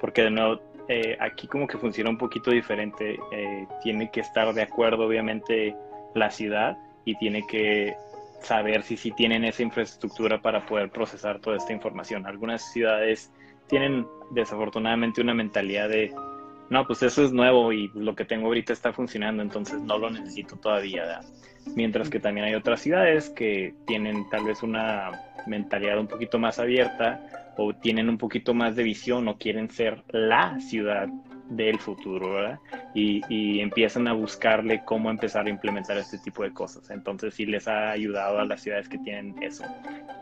[0.00, 3.18] porque de nuevo eh, aquí como que funciona un poquito diferente.
[3.32, 5.76] Eh, tiene que estar de acuerdo, obviamente,
[6.14, 7.94] la ciudad y tiene que
[8.42, 12.26] saber si, si tienen esa infraestructura para poder procesar toda esta información.
[12.26, 13.30] Algunas ciudades
[13.68, 16.12] tienen desafortunadamente una mentalidad de,
[16.70, 20.08] no, pues eso es nuevo y lo que tengo ahorita está funcionando, entonces no lo
[20.08, 21.20] necesito todavía.
[21.74, 25.10] Mientras que también hay otras ciudades que tienen tal vez una
[25.48, 30.04] mentalidad un poquito más abierta o tienen un poquito más de visión o quieren ser
[30.10, 31.08] la ciudad
[31.48, 32.60] del futuro, ¿verdad?
[32.94, 36.88] Y, empiezan a buscarle cómo empezar a implementar este tipo de cosas.
[36.90, 39.64] Entonces sí les ha ayudado a las ciudades que tienen eso.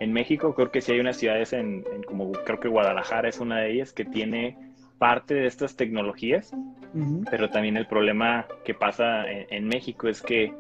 [0.01, 3.59] En México creo que sí hay unas ciudades en como creo que Guadalajara es una
[3.59, 4.68] de ellas que tiene
[4.99, 6.57] parte de estas tecnologías, uh
[6.95, 7.29] -huh.
[7.31, 10.53] pero también el problema que pasa en, en México es que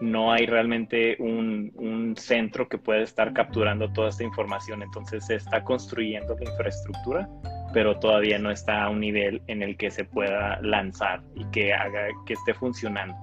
[0.00, 4.82] no hay realmente un, un, centro que pueda estar capturando toda esta información.
[4.82, 7.28] Entonces se está construyendo la infraestructura,
[7.72, 11.72] pero todavía no está a un nivel en el que se pueda lanzar y que
[11.72, 13.14] haga que esté funcionando.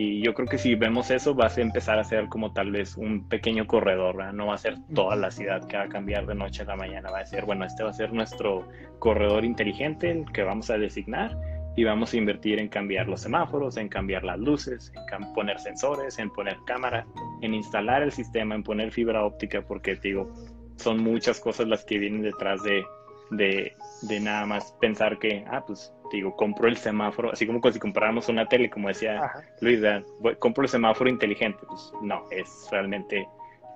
[0.00, 2.96] Y yo creo que si vemos eso, va a empezar a ser como tal vez
[2.96, 4.32] un pequeño corredor, ¿verdad?
[4.32, 6.76] no va a ser toda la ciudad que va a cambiar de noche a la
[6.76, 8.68] mañana, va a ser, bueno, este va a ser nuestro
[9.00, 11.36] corredor inteligente, el que vamos a designar
[11.74, 16.20] y vamos a invertir en cambiar los semáforos, en cambiar las luces, en poner sensores,
[16.20, 17.04] en poner cámara,
[17.42, 20.32] en instalar el sistema, en poner fibra óptica, porque digo,
[20.76, 22.84] son muchas cosas las que vienen detrás de,
[23.30, 27.78] de, de nada más pensar que, ah, pues digo, compro el semáforo, así como si
[27.78, 29.42] compráramos una tele, como decía Ajá.
[29.60, 29.80] Luis,
[30.38, 33.26] compro el semáforo inteligente, pues no, es realmente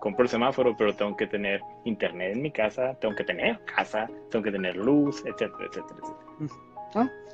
[0.00, 4.08] compro el semáforo, pero tengo que tener internet en mi casa, tengo que tener casa,
[4.30, 6.71] tengo que tener luz, etcétera, etcétera, etcétera.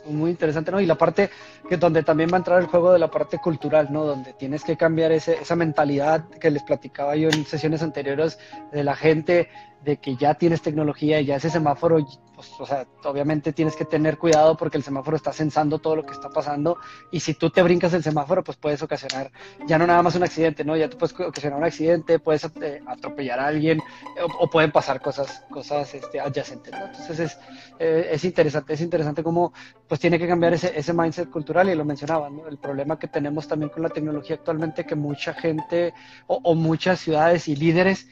[0.06, 0.80] Muy interesante, ¿no?
[0.80, 1.28] Y la parte
[1.68, 4.04] que donde también va a entrar el juego de la parte cultural, ¿no?
[4.04, 8.38] Donde tienes que cambiar ese, esa mentalidad que les platicaba yo en sesiones anteriores
[8.72, 9.50] de la gente,
[9.84, 11.98] de que ya tienes tecnología, ya ese semáforo
[12.38, 16.06] pues, o sea, obviamente tienes que tener cuidado porque el semáforo está censando todo lo
[16.06, 16.78] que está pasando
[17.10, 19.32] y si tú te brincas el semáforo, pues puedes ocasionar
[19.66, 20.76] ya no nada más un accidente, ¿no?
[20.76, 23.82] Ya tú puedes ocasionar un accidente, puedes eh, atropellar a alguien
[24.38, 26.86] o, pueden pasar cosas, cosas este, adyacentes, ¿no?
[26.86, 27.38] Entonces es,
[27.80, 29.52] eh, es interesante, es interesante cómo
[29.88, 32.46] pues tiene que cambiar ese, ese mindset cultural y lo mencionaba, ¿no?
[32.46, 35.92] El problema que tenemos también con la tecnología actualmente que mucha gente
[36.28, 38.06] o, muchas ciudades y líderes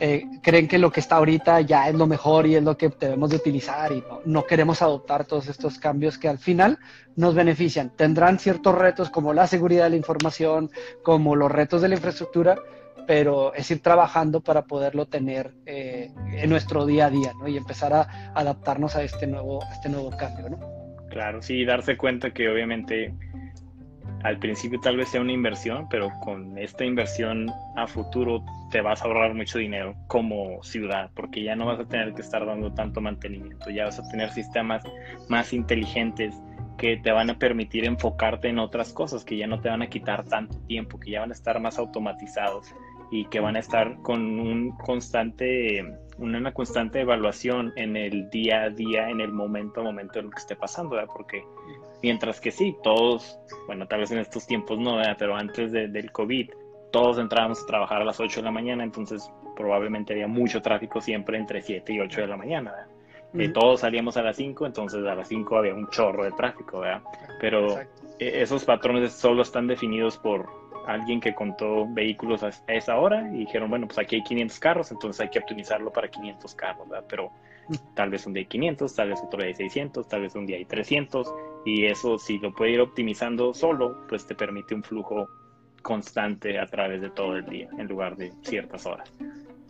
[0.00, 2.88] eh, creen que lo que está ahorita ya es lo mejor y es lo que
[2.88, 6.78] debemos de utilizar y no, queremos adoptar todos estos cambios que al final
[7.16, 7.90] nos benefician.
[7.90, 10.70] Tendrán ciertos retos como la seguridad de la información,
[11.02, 12.58] como los retos de la infraestructura,
[13.06, 17.48] pero es ir trabajando para poderlo tener eh, en nuestro día a día ¿no?
[17.48, 20.50] y empezar a adaptarnos a este nuevo, este nuevo cambio.
[20.50, 20.58] ¿no?
[21.08, 23.14] Claro, sí, darse cuenta que obviamente
[24.22, 29.02] al principio tal vez sea una inversión, pero con esta inversión a futuro te vas
[29.02, 32.72] a ahorrar mucho dinero como ciudad, porque ya no vas a tener que estar dando
[32.72, 34.82] tanto mantenimiento, ya vas a tener sistemas
[35.28, 36.34] más inteligentes
[36.76, 39.88] que te van a permitir enfocarte en otras cosas, que ya no te van a
[39.88, 42.72] quitar tanto tiempo, que ya van a estar más automatizados
[43.10, 45.84] y que van a estar con constante,
[46.18, 50.30] una constante evaluación en el día a día, en el momento a momento de lo
[50.30, 51.10] que esté pasando, ¿verdad?
[51.12, 51.44] Porque
[52.02, 56.50] mientras que sí, todos, bueno, tal vez en estos tiempos no, pero antes del COVID,
[56.90, 61.00] todos entrábamos a trabajar a las 8 de la mañana, entonces probablemente había mucho tráfico
[61.00, 62.98] siempre entre 7 y 8 de la mañana, ¿verdad?
[63.34, 66.80] Eh, todos salíamos a las 5, entonces a las 5 había un chorro de tráfico,
[66.80, 67.02] ¿verdad?
[67.40, 70.48] Pero e, esos patrones solo están definidos por
[70.86, 74.90] alguien que contó vehículos a esa hora y dijeron, bueno, pues aquí hay 500 carros,
[74.90, 77.04] entonces hay que optimizarlo para 500 carros, ¿verdad?
[77.06, 77.30] Pero
[77.94, 80.46] tal vez un día hay 500, tal vez otro día hay 600, tal vez un
[80.46, 81.30] día hay 300
[81.68, 85.28] y eso si lo puede ir optimizando solo, pues te permite un flujo
[85.82, 89.12] constante a través de todo el día en lugar de ciertas horas.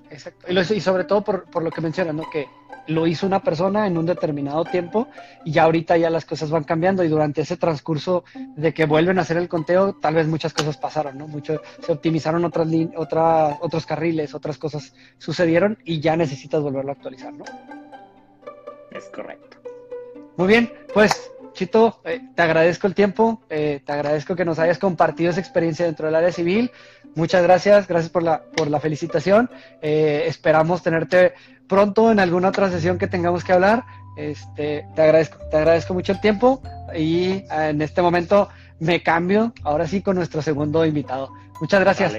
[0.08, 0.46] Exacto.
[0.50, 2.30] Y, sobre todo por, por, lo que mencionas, ¿no?
[2.30, 2.46] Que
[2.86, 5.08] lo hizo una persona en un determinado tiempo
[5.44, 8.24] y ya ahorita ya las cosas van cambiando y durante ese transcurso
[8.56, 11.26] de que vuelven a hacer el conteo, tal vez muchas cosas pasaron, ¿no?
[11.26, 16.94] Mucho, se optimizaron otras, otra, otros carriles, otras cosas sucedieron y ya necesitas volverlo a
[16.94, 17.44] actualizar, ¿no?
[18.92, 19.58] Es correcto.
[20.36, 24.78] Muy bien, pues Chito, eh, te agradezco el tiempo, eh, te agradezco que nos hayas
[24.78, 26.70] compartido esa experiencia dentro del área civil.
[27.16, 29.50] Muchas gracias, gracias por la, por la felicitación.
[29.82, 31.34] Eh, esperamos tenerte
[31.68, 33.82] pronto en alguna otra sesión que tengamos que hablar.
[34.16, 36.62] Este, te agradezco, te agradezco mucho el tiempo
[36.94, 41.32] y en este momento me cambio ahora sí con nuestro segundo invitado.
[41.60, 42.14] Muchas gracias.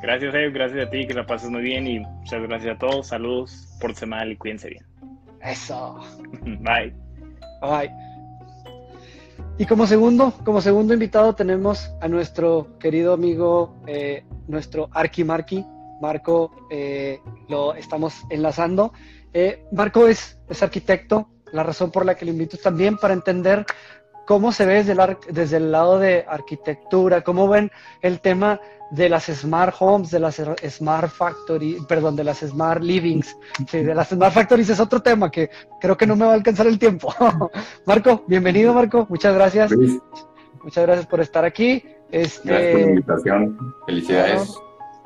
[0.00, 3.08] Gracias, Eve, gracias a ti, que la pases muy bien y muchas gracias a todos.
[3.08, 4.84] Saludos, por semana y cuídense bien.
[5.42, 5.98] Eso.
[6.60, 6.94] Bye.
[7.60, 8.05] Bye.
[9.58, 15.64] Y como segundo, como segundo invitado tenemos a nuestro querido amigo, eh, nuestro Arqui Marqui,
[15.98, 18.92] Marco, eh, lo estamos enlazando.
[19.32, 23.64] Eh, Marco es, es arquitecto, la razón por la que lo invito también para entender
[24.26, 27.70] cómo se ve desde el, desde el lado de arquitectura, cómo ven
[28.02, 28.60] el tema
[28.90, 33.36] de las smart homes, de las smart factory, perdón, de las smart livings.
[33.68, 36.34] Sí, de las smart factories es otro tema que creo que no me va a
[36.34, 37.14] alcanzar el tiempo.
[37.86, 39.72] Marco, bienvenido Marco, muchas gracias.
[39.72, 41.84] Muchas gracias por estar aquí.
[42.10, 43.58] Este, gracias por la invitación.
[43.86, 44.54] Felicidades.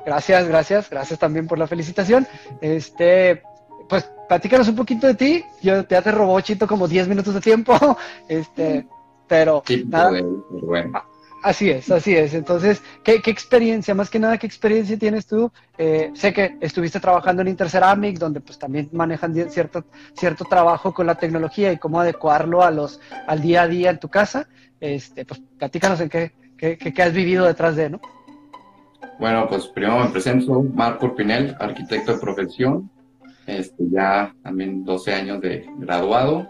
[0.05, 2.27] gracias, gracias, gracias también por la felicitación.
[2.59, 3.43] Este,
[3.87, 5.43] pues platícanos un poquito de ti.
[5.61, 7.75] Yo ya te robó Chito como 10 minutos de tiempo.
[8.27, 8.87] Este,
[9.31, 10.11] pero nada,
[10.49, 11.01] bueno.
[11.41, 12.33] Así es, así es.
[12.33, 15.49] Entonces, ¿qué, experiencia, más que nada, qué experiencia tienes tú?
[15.77, 19.85] Eh, sé que estuviste trabajando en Interceramic, donde pues también manejan cierto,
[20.17, 23.99] cierto trabajo con la tecnología y cómo adecuarlo a los, al día a día en
[23.99, 24.49] tu casa.
[24.81, 28.01] Este, pues platícanos en qué, qué, has vivido detrás de, ¿no?
[29.17, 32.91] Bueno, pues primero me presento, Marco Pinel, arquitecto de profesión,
[33.47, 36.49] este, ya también 12 años de graduado,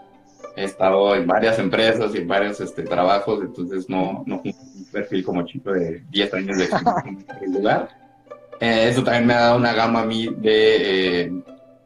[0.56, 5.24] he estado en varias empresas y en varios este, trabajos, entonces no, no un perfil
[5.24, 7.88] como chico de 10 años de experiencia en el lugar.
[8.60, 11.32] Eh, eso también me ha dado una gama a mí de eh,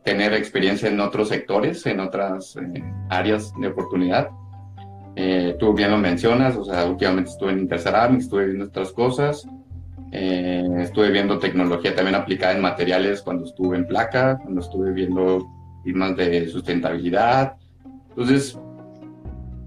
[0.02, 4.28] tener experiencia en otros sectores, en otras eh, áreas de oportunidad.
[5.58, 9.48] tú bien lo mencionas, o sea, últimamente estuve en Interceramic, estuve viendo otras cosas.
[10.12, 15.46] estuve viendo tecnología también aplicada en materiales cuando estuve en placa, cuando estuve viendo
[15.82, 17.56] temas de sustentabilidad,
[18.16, 18.58] entonces,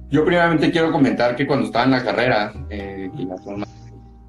[0.09, 3.63] yo primeramente quiero comentar que cuando estaba en la carrera, eh, que ya son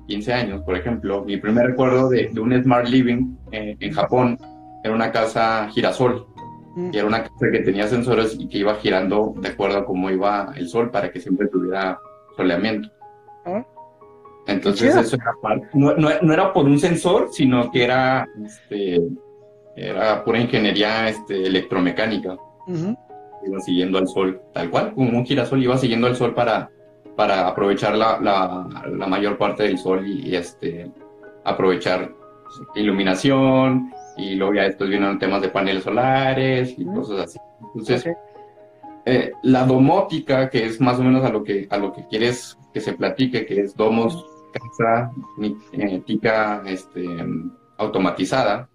[0.08, 4.38] 15 años, por ejemplo, mi primer recuerdo de, un Smart Living eh, en Japón
[4.84, 6.26] era una casa girasol.
[6.76, 6.90] Mm.
[6.92, 10.10] Y era una casa que tenía sensores y que iba girando de acuerdo a cómo
[10.10, 11.98] iba el sol para que siempre tuviera
[12.36, 12.90] soleamiento.
[13.46, 13.64] Ah.
[14.48, 19.00] Entonces, eso era no, no, era por un sensor, sino que era, este,
[19.76, 22.36] era pura ingeniería este, electromecánica.
[23.46, 26.70] Iba siguiendo al sol, tal cual, como un girasol iba siguiendo al sol para,
[27.16, 30.90] para aprovechar la, la, mayor parte del sol y, este,
[31.44, 32.12] aprovechar
[32.74, 37.38] iluminación y luego ya después vienen temas de paneles solares y cosas así.
[37.74, 38.14] Entonces,
[39.06, 42.58] eh, la domótica, que es más o menos a lo que, a lo que quieres
[42.72, 45.10] que se platique, que es domos, casa,
[45.72, 47.06] eh, tica, este,
[47.78, 48.68] automatizada,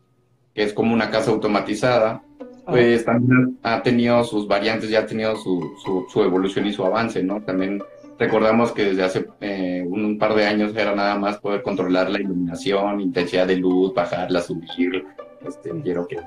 [0.53, 2.23] que es como una casa automatizada,
[2.65, 7.21] pues también ha tenido sus variantes, ya ha tenido su, su, evolución y su avance,
[7.23, 7.41] ¿no?
[7.41, 7.81] También
[8.17, 12.19] recordamos que desde hace eh, un par de años era nada más poder controlar la
[12.19, 15.05] iluminación, intensidad de luz, bajarla, subir,
[15.45, 16.19] este, quiero que,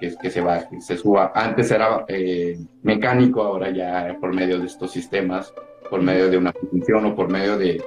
[0.00, 1.32] que, se baje, se suba.
[1.34, 5.52] Antes era eh, mecánico, ahora ya por medio de estos sistemas,
[5.90, 7.82] por medio de una función o por medio de,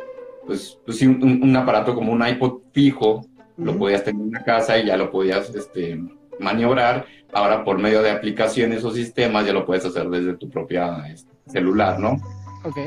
[0.46, 3.26] pues, pues un, un, aparato como un iPod fijo,
[3.58, 6.00] lo podías tener en una casa y ya lo podías este,
[6.40, 7.06] maniobrar.
[7.34, 11.32] Ahora por medio de aplicaciones o sistemas ya lo puedes hacer desde tu propia este,
[11.48, 12.14] celular, ¿no?
[12.64, 12.78] Ok.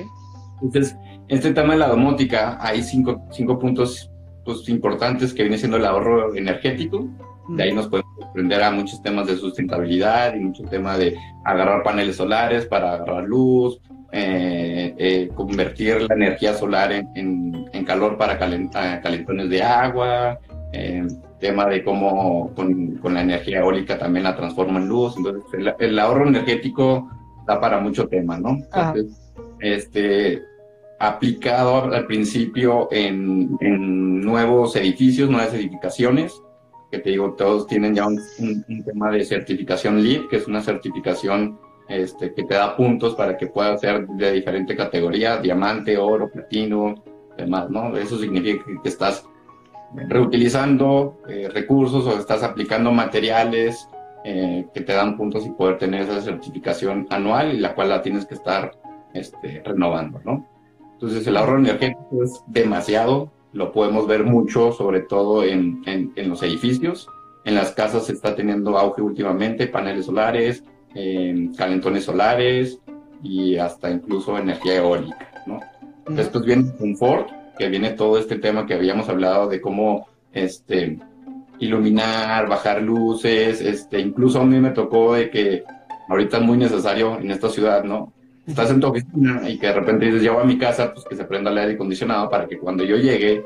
[0.63, 0.97] Entonces,
[1.29, 4.11] este tema de la domótica, hay cinco, cinco puntos
[4.45, 7.07] pues, importantes que viene siendo el ahorro energético.
[7.51, 11.83] De ahí nos podemos aprender a muchos temas de sustentabilidad y mucho tema de agarrar
[11.83, 13.81] paneles solares para agarrar luz,
[14.13, 20.39] eh, eh, convertir la energía solar en, en, calor para calentones de agua,
[20.73, 21.07] eh,
[21.41, 25.17] tema de cómo con, con, la energía eólica también la transforma en luz.
[25.17, 27.09] Entonces, el, ahorro energético
[27.47, 28.59] da para mucho tema, ¿no?
[28.73, 30.43] Entonces, este,
[30.99, 36.43] aplicado al principio en, en, nuevos edificios, nuevas edificaciones,
[36.91, 40.61] que te digo, todos tienen ya un, un, tema de certificación LEED, que es una
[40.61, 46.31] certificación este, que te da puntos para que puedas ser de diferente categoría, diamante, oro,
[46.31, 47.03] platino,
[47.37, 47.97] demás, ¿no?
[47.97, 49.25] Eso significa que estás
[49.95, 53.89] reutilizando eh, recursos o estás aplicando materiales
[54.25, 58.03] eh, que te dan puntos y poder tener esa certificación anual y la cual la
[58.03, 58.73] tienes que estar
[59.15, 60.47] este, renovando, ¿no?
[60.95, 66.29] Entonces el ahorro energético es demasiado, lo podemos ver mucho, sobre todo en, en, en
[66.29, 67.09] los edificios.
[67.45, 72.81] En las casas se está teniendo auge últimamente, paneles solares, eh, calentones solares
[73.23, 75.61] y hasta incluso energía eólica, ¿no?
[76.09, 80.99] Después viene confort, que viene todo este tema que habíamos hablado de cómo este,
[81.59, 85.65] iluminar, bajar luces, este, incluso a mí me tocó de que
[86.09, 88.13] ahorita es muy necesario en esta ciudad, ¿no?
[88.47, 91.17] Estás en tu oficina y que de repente dices, llevo a mi casa, pues que
[91.17, 93.45] se prenda el aire acondicionado para que cuando yo llegue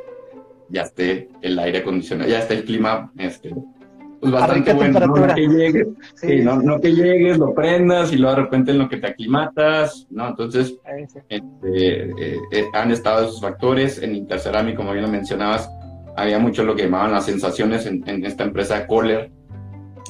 [0.68, 3.52] ya esté el aire acondicionado, ya esté el clima este,
[4.22, 5.34] pues bastante bueno, ¿no?
[5.34, 5.88] que llegues,
[6.44, 10.28] no, que llegues, lo prendas y luego de repente en lo que te aclimatas, ¿no?
[10.28, 10.76] Entonces,
[11.28, 14.00] este, eh, eh, han estado esos factores.
[14.00, 15.68] En Intercerami, como bien lo mencionabas,
[16.16, 19.32] había mucho lo que llamaban las sensaciones en, esta empresa Kohler,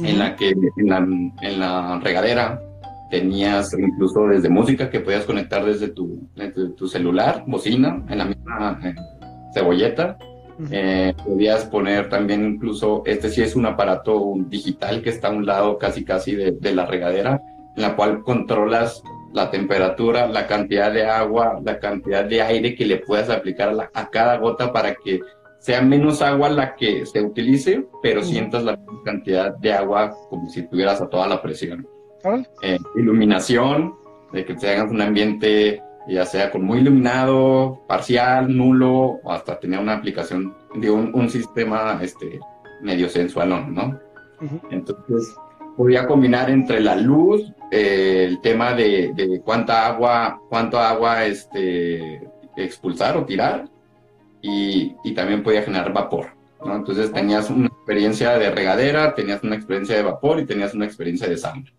[0.05, 2.61] en la que en la, en la, regadera
[3.11, 6.29] tenías incluso desde música que podías conectar desde tu,
[6.77, 8.95] tu celular, bocina, en la misma eh,
[9.55, 10.19] cebolleta
[10.71, 15.47] eh, podías poner también incluso, este sí es un aparato digital que está a un
[15.47, 17.43] lado casi casi de, la regadera,
[17.77, 22.85] en la cual controlas la temperatura, la cantidad de agua, la cantidad de aire que
[22.85, 25.21] le puedas aplicar a, cada gota para que
[25.59, 30.63] sea menos agua la que se utilice, pero sientas la cantidad de agua como si
[30.69, 31.87] tuvieras a toda la presión.
[32.63, 33.95] Eh, iluminación,
[34.33, 39.59] de que te hagas un ambiente ya sea con muy iluminado, parcial, nulo, o hasta
[39.59, 42.41] tenía una aplicación de un, sistema este,
[42.81, 43.99] medio sensual, ¿no?
[44.71, 45.35] Entonces,
[45.77, 53.17] podía combinar entre la luz, eh, el tema de, cuánta agua, cuánto agua este, expulsar
[53.17, 53.69] o tirar,
[54.41, 56.29] y, también podía generar vapor,
[56.65, 56.75] ¿no?
[56.75, 61.29] Entonces tenías una experiencia de regadera, tenías una experiencia de vapor y tenías una experiencia
[61.29, 61.73] de sangre.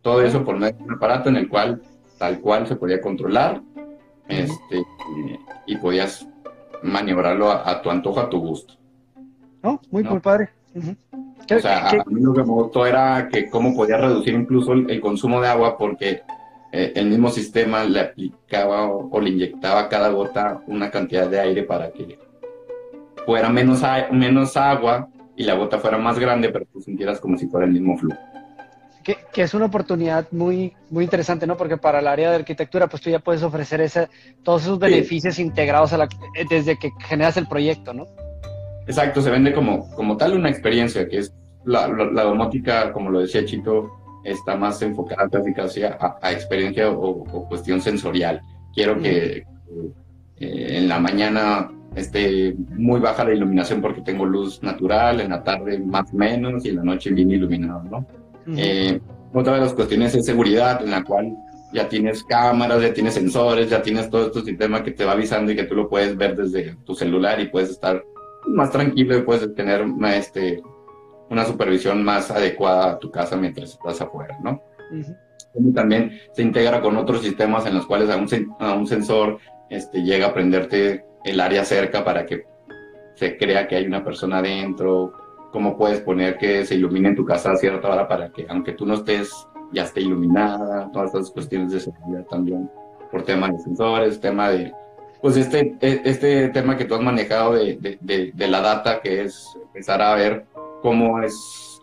[0.00, 1.82] Todo eso por medio de un aparato en el cual
[2.18, 3.60] tal cual se podía controlar
[4.28, 4.82] este,
[5.66, 6.26] y, podías
[6.82, 8.74] maniobrarlo a, tu antojo, a tu gusto.
[9.62, 9.80] ¿No?
[9.90, 10.50] Muy, muy padre.
[10.74, 15.00] O sea, a mí lo que me gustó era que cómo podía reducir incluso el,
[15.00, 16.22] consumo de agua porque
[16.72, 21.40] eh, el mismo sistema le aplicaba o, le inyectaba a cada gota una cantidad de
[21.40, 22.18] aire para que
[23.26, 27.46] fuera menos, menos agua y la gota fuera más grande, pero tú sintieras como si
[27.46, 28.18] fuera el mismo flujo
[29.04, 31.56] que, es una oportunidad muy, muy interesante, ¿no?
[31.56, 34.08] Porque para el área de arquitectura, pues tú ya puedes ofrecer ese,
[34.42, 36.08] todos esos beneficios integrados a la,
[36.48, 38.06] desde que generas el proyecto, ¿no?
[38.86, 43.20] Exacto, se vende como, como tal una experiencia, que es la, la, domótica, como lo
[43.20, 43.90] decía Chito,
[44.24, 48.40] está más enfocada casi casi a, experiencia o, cuestión sensorial.
[48.74, 49.44] Quiero que
[50.38, 55.42] eh, en la mañana esté muy baja la iluminación porque tengo luz natural, en la
[55.42, 58.23] tarde más o menos y en la noche bien iluminado, ¿no?
[58.56, 59.00] Eh,
[59.32, 61.34] Otra de las cuestiones es seguridad, en la cual
[61.72, 65.50] ya tienes cámaras, ya tienes sensores, ya tienes todo este sistema que te va avisando
[65.50, 68.02] y que tú lo puedes ver desde tu celular y puedes estar
[68.46, 69.84] más tranquilo y puedes tener
[70.14, 70.62] este,
[71.30, 74.62] una supervisión más adecuada a tu casa mientras estás afuera, ¿no?
[75.72, 78.28] también se integra con otros sistemas en los cuales a un,
[78.58, 79.38] a un sensor
[79.70, 82.44] este, llega a prenderte el área cerca para que
[83.14, 85.12] se crea que hay una persona adentro,
[85.54, 88.72] cómo puedes poner que se ilumine en tu casa a cierta hora para que aunque
[88.72, 89.30] tú no estés,
[89.70, 92.68] ya esté iluminada, todas esas cuestiones de seguridad también,
[93.12, 94.72] por tema de sensores, tema de,
[95.22, 99.22] pues este, e, este tema que tú has manejado de, de, de la data, que
[99.22, 100.44] es empezar a ver
[100.82, 101.80] cómo es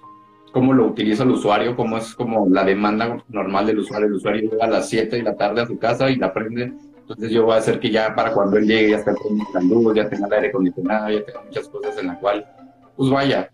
[0.51, 4.07] cómo lo utiliza el usuario, cómo es como la demanda normal del usuario.
[4.07, 6.74] El usuario llega a las 7 de la tarde a su casa y la prende.
[6.97, 9.61] Entonces yo voy a hacer que ya para cuando él llegue ya esté con la
[9.61, 12.45] luz, ya tenga el aire acondicionado, ya tenga muchas cosas en la cual,
[12.97, 13.49] pues vaya,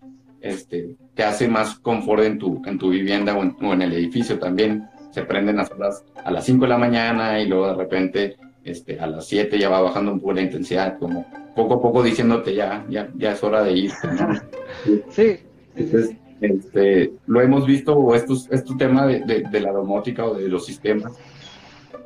[0.49, 4.87] este, te hace más confort en tu, en tu vivienda o en, el edificio también.
[5.11, 8.99] Se prenden las horas a las 5 de la mañana y luego de repente este,
[8.99, 11.25] a las 7 ya va bajando un poco la intensidad, como
[11.55, 14.07] poco a poco diciéndote ya, ya, ya es hora de irte.
[15.09, 15.39] Sí.
[15.75, 20.47] Entonces, este, lo hemos visto, o esto, este tema de, de, la domótica o de
[20.49, 21.13] los sistemas,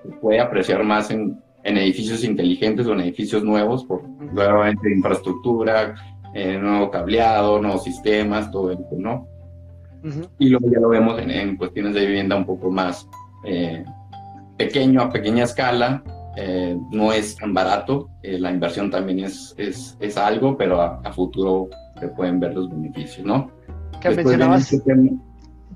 [0.04, 5.96] se puede apreciar más en, en edificios inteligentes o en edificios nuevos, por nuevamente infraestructura,
[6.34, 9.28] eh, nuevo cableado, nuevos sistemas, todo esto, ¿no?
[10.40, 13.08] Y luego ya lo vemos en, en, cuestiones de vivienda un poco más
[13.46, 13.86] eh,
[14.58, 16.04] pequeño, a pequeña escala,
[16.38, 21.14] eh, no es tan barato, la inversión también es, es, es algo, pero a, a
[21.14, 21.70] futuro
[22.00, 23.52] se pueden ver los beneficios, ¿no?
[24.02, 24.76] que mencionabas,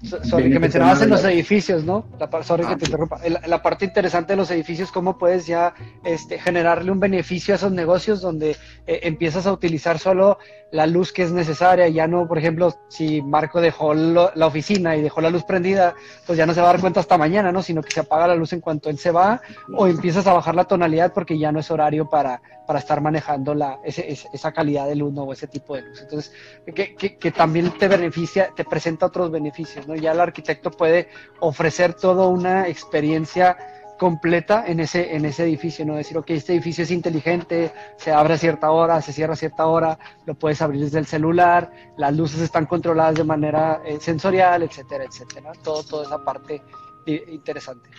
[0.02, 2.08] que mencionabas en los edificios, ¿no?
[2.20, 3.20] La, sorry que ah, te interrumpa.
[3.48, 5.74] La, parte interesante de los edificios, cómo puedes ya
[6.04, 8.52] este, generarle un beneficio a esos negocios donde
[8.88, 10.38] eh, empiezas a utilizar solo
[10.76, 15.02] la luz que es necesaria, ya no, por ejemplo, si Marco dejó la oficina y
[15.02, 15.96] dejó la luz prendida,
[16.28, 17.64] pues ya no se va a dar cuenta hasta mañana, ¿no?
[17.64, 19.42] Sino que se apaga la luz en cuanto él se va
[19.74, 23.56] o empiezas a bajar la tonalidad porque ya no es horario para, para estar manejando
[23.56, 25.24] la, esa calidad de luz ¿no?
[25.24, 26.02] o ese tipo de luz.
[26.02, 26.34] Entonces,
[26.76, 29.96] que, que, que, también te beneficia, te presenta otros beneficios, ¿no?
[29.96, 31.08] Ya el arquitecto puede
[31.40, 33.56] ofrecer toda una experiencia
[33.98, 35.96] completa en ese, en ese edificio, ¿no?
[35.96, 39.66] Decir, ok, este edificio es inteligente, se abre a cierta hora, se cierra a cierta
[39.66, 44.64] hora, lo puedes abrir desde el celular, las luces están controladas de manera eh, sensorial,
[44.64, 45.52] etcétera, etcétera.
[45.64, 46.62] Todo, toda esa parte
[47.08, 47.89] interesante.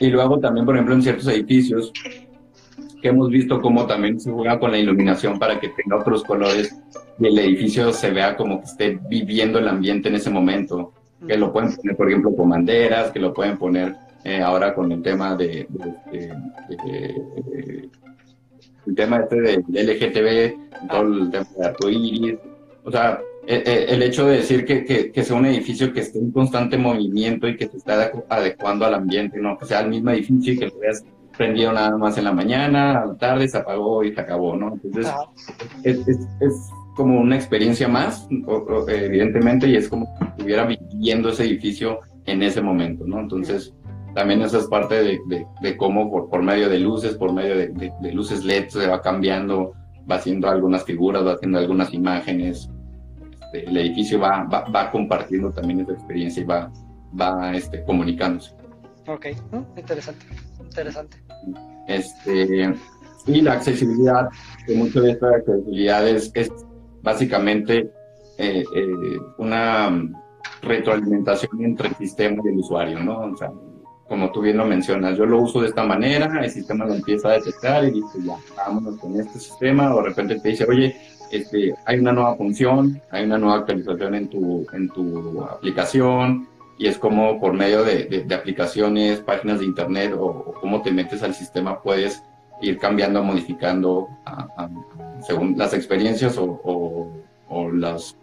[0.00, 1.92] Y luego también, por ejemplo, en ciertos edificios,
[3.00, 6.76] que hemos visto cómo también se juega con la iluminación para que tenga otros colores
[7.18, 10.92] y el edificio se vea como que esté viviendo el ambiente en ese momento.
[11.26, 13.96] Que lo pueden poner, por ejemplo, con banderas, que lo pueden poner
[14.28, 15.66] eh, ahora con el tema de,
[18.86, 22.34] el tema este de, LGTB, todo el tema de arcoíris,
[22.84, 26.18] o sea, e, e, el, hecho de decir que, que, sea un edificio que esté
[26.18, 30.10] en constante movimiento y que se está adecuando al ambiente, no que sea el mismo
[30.10, 31.02] edificio y que lo veas
[31.38, 34.74] prendido nada más en la mañana, a la tarde se apagó y se acabó, ¿no?
[34.74, 35.10] Entonces,
[35.84, 38.28] es, es, es, como una experiencia más,
[38.88, 43.20] evidentemente, y es como si estuviera viviendo ese edificio en ese momento, ¿no?
[43.20, 43.72] Entonces,
[44.18, 47.68] también eso es parte de, de, cómo por, por, medio de luces, por medio de,
[47.68, 49.74] de, luces LED se va cambiando,
[50.10, 52.68] va haciendo algunas figuras, va haciendo algunas imágenes.
[53.30, 56.68] Este, el edificio va, va, va, compartiendo también esa experiencia y va,
[57.18, 58.56] va este, comunicándose.
[59.06, 59.26] Ok,
[59.76, 60.26] interesante,
[60.64, 61.16] interesante.
[61.86, 62.74] Este,
[63.28, 64.30] y la accesibilidad,
[64.66, 66.50] que mucho de esta accesibilidad es, es
[67.02, 67.88] básicamente
[68.36, 69.92] eh, eh, una
[70.60, 73.20] retroalimentación entre el sistema y el usuario, ¿no?
[73.20, 73.52] O sea,
[74.08, 77.28] como tú bien lo mencionas, yo lo uso de esta manera, el sistema lo empieza
[77.28, 80.96] a detectar y dice, ya, vámonos con este sistema, o de repente te dice, oye,
[81.30, 86.48] este, hay una nueva función, hay una nueva actualización en tu, en tu aplicación,
[86.78, 91.22] y es como por medio de, de, aplicaciones, páginas de internet o, cómo te metes
[91.22, 92.22] al sistema puedes
[92.62, 94.08] ir cambiando, modificando
[95.26, 97.12] según las experiencias o, o,
[97.48, 98.16] o, las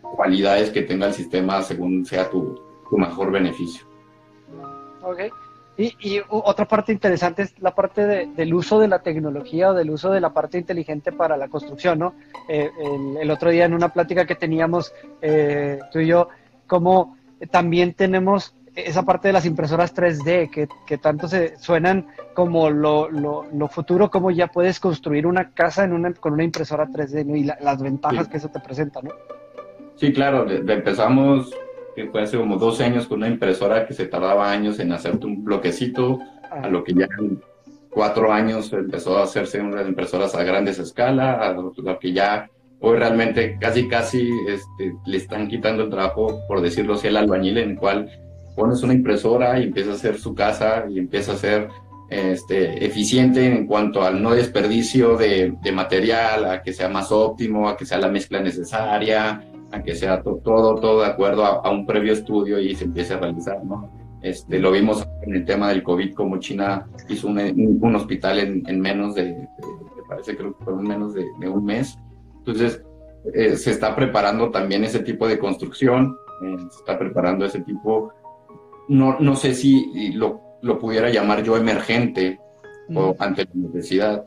[0.00, 3.89] cualidades que tenga el sistema según sea tu, tu mejor beneficio.
[5.02, 5.20] Ok.
[5.76, 9.74] Y, y, otra parte interesante es la parte de, del uso de la tecnología o
[9.74, 12.14] del uso de la parte inteligente para la construcción, ¿no?
[12.48, 12.70] Eh,
[13.20, 14.92] el, otro día en una plática que teníamos
[15.22, 16.28] eh, tú y yo,
[16.66, 17.16] como
[17.50, 23.10] también tenemos esa parte de las impresoras 3D que, que tanto se suenan como lo,
[23.10, 27.24] lo, lo, futuro, como ya puedes construir una casa en una, con una impresora 3D
[27.24, 27.36] ¿no?
[27.36, 29.10] y las ventajas que eso te presenta, ¿no?
[29.96, 31.52] Sí, claro, empezamos
[32.00, 35.26] que fue hace como 12 años con una impresora que se tardaba años en hacerte
[35.26, 36.18] un bloquecito,
[36.50, 37.40] a lo que ya en
[37.90, 42.48] cuatro años empezó a hacerse unas impresoras a grandes escala, a lo, que ya
[42.80, 47.58] hoy realmente casi casi este, le están quitando el trabajo, por decirlo así, al albañil,
[47.58, 48.10] en el cual
[48.56, 51.68] pones una impresora y empieza a hacer su casa y empieza a ser
[52.08, 57.76] este, eficiente en cuanto al no desperdicio de, material, a que sea más óptimo, a
[57.76, 62.12] que sea la mezcla necesaria, a que sea todo, todo de acuerdo a, un previo
[62.12, 63.90] estudio y se empiece a realizar, ¿no?
[64.22, 69.14] Este, lo vimos en el tema del COVID, como China hizo un, hospital en, menos
[69.14, 71.98] de, me parece que fue en menos de, un mes.
[72.38, 72.82] Entonces,
[73.34, 78.12] eh, se está preparando también ese tipo de construcción, eh, se está preparando ese tipo,
[78.88, 82.38] no, no sé si lo, lo pudiera llamar yo emergente
[82.94, 84.24] o ante la necesidad,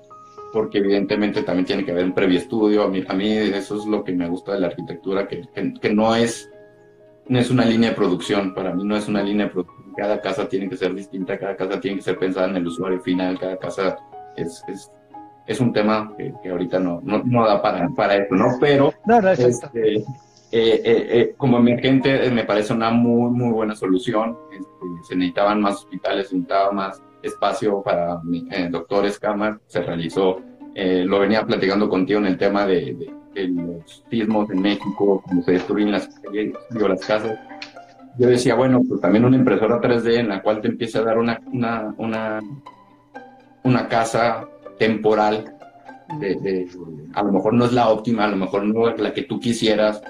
[0.53, 2.83] porque evidentemente también tiene que haber un previo estudio.
[2.83, 5.41] A mí, a mí eso es lo que me gusta de la arquitectura, que,
[5.81, 6.49] que, no, es,
[7.27, 9.93] no es una línea de producción, para mí no es una línea de producción.
[9.97, 13.01] Cada casa tiene que ser distinta, cada casa tiene que ser pensada en el usuario
[13.01, 13.97] final, cada casa
[14.37, 14.91] es, es,
[15.47, 18.57] es un tema que, que ahorita no, no, no, da para, para eso, ¿no?
[18.59, 20.03] Pero no, no, este, eh,
[20.51, 24.37] eh, eh, como emergente me parece una muy, muy buena solución.
[24.51, 28.21] Este, se necesitaban más hospitales, se necesitaba más espacio para
[28.69, 30.41] doctores, camas, se realizó.
[30.75, 35.91] lo venía platicando contigo en el tema de, los sismos en México, cómo se destruyen
[35.91, 36.07] las,
[36.71, 37.39] las casas.
[38.19, 41.17] Yo decía, bueno, pues también una impresora 3D en la cual te empieza a dar
[41.17, 42.39] una, una, una,
[43.63, 44.47] una casa
[44.77, 45.53] temporal
[46.19, 46.67] de,
[47.13, 49.39] a lo mejor no es la óptima, a lo mejor no es la que tú
[49.39, 50.01] quisieras,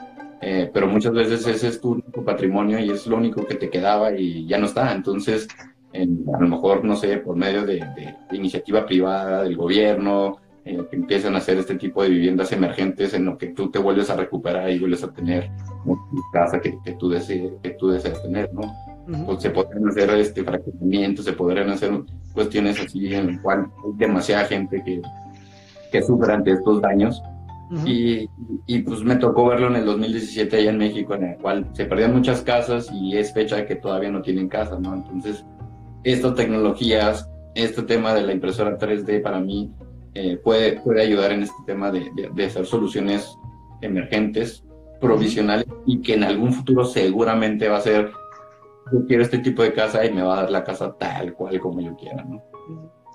[0.42, 4.14] eh, pero muchas veces ese es tu, patrimonio y es lo único que te quedaba
[4.14, 4.94] y ya no está.
[4.94, 5.48] Entonces,
[5.94, 7.84] a lo mejor, no sé, por medio de,
[8.32, 13.26] iniciativa privada, del gobierno, eh, que empiezan a hacer este tipo de viviendas emergentes en
[13.26, 15.52] lo que tú te vuelves a recuperar y vuelves a tener
[16.32, 18.62] casa que, que, tú desees, que tú deseas tener, ¿no?
[19.26, 21.92] pues se podrían hacer este fraccionamientos, se podrían hacer
[22.34, 25.02] cuestiones así en las cuales hay demasiada gente que,
[25.92, 27.22] que sufre ante estos daños
[27.86, 28.30] y,
[28.68, 31.86] y, pues me tocó verlo en el 2017 allá en México, en el cual se
[31.86, 34.94] perdían muchas casas y es fecha de que todavía no tienen casa, ¿no?
[34.94, 35.44] Entonces,
[36.04, 39.72] estas tecnologías, este tema de la impresora 3D para mí
[40.14, 43.36] eh, puede, puede ayudar en este tema de, de, hacer soluciones
[43.82, 44.64] emergentes,
[45.02, 48.12] provisionales y que en algún futuro seguramente va a ser,
[48.92, 51.60] yo quiero este tipo de casa y me va a dar la casa tal cual
[51.60, 52.42] como yo quiera, ¿no?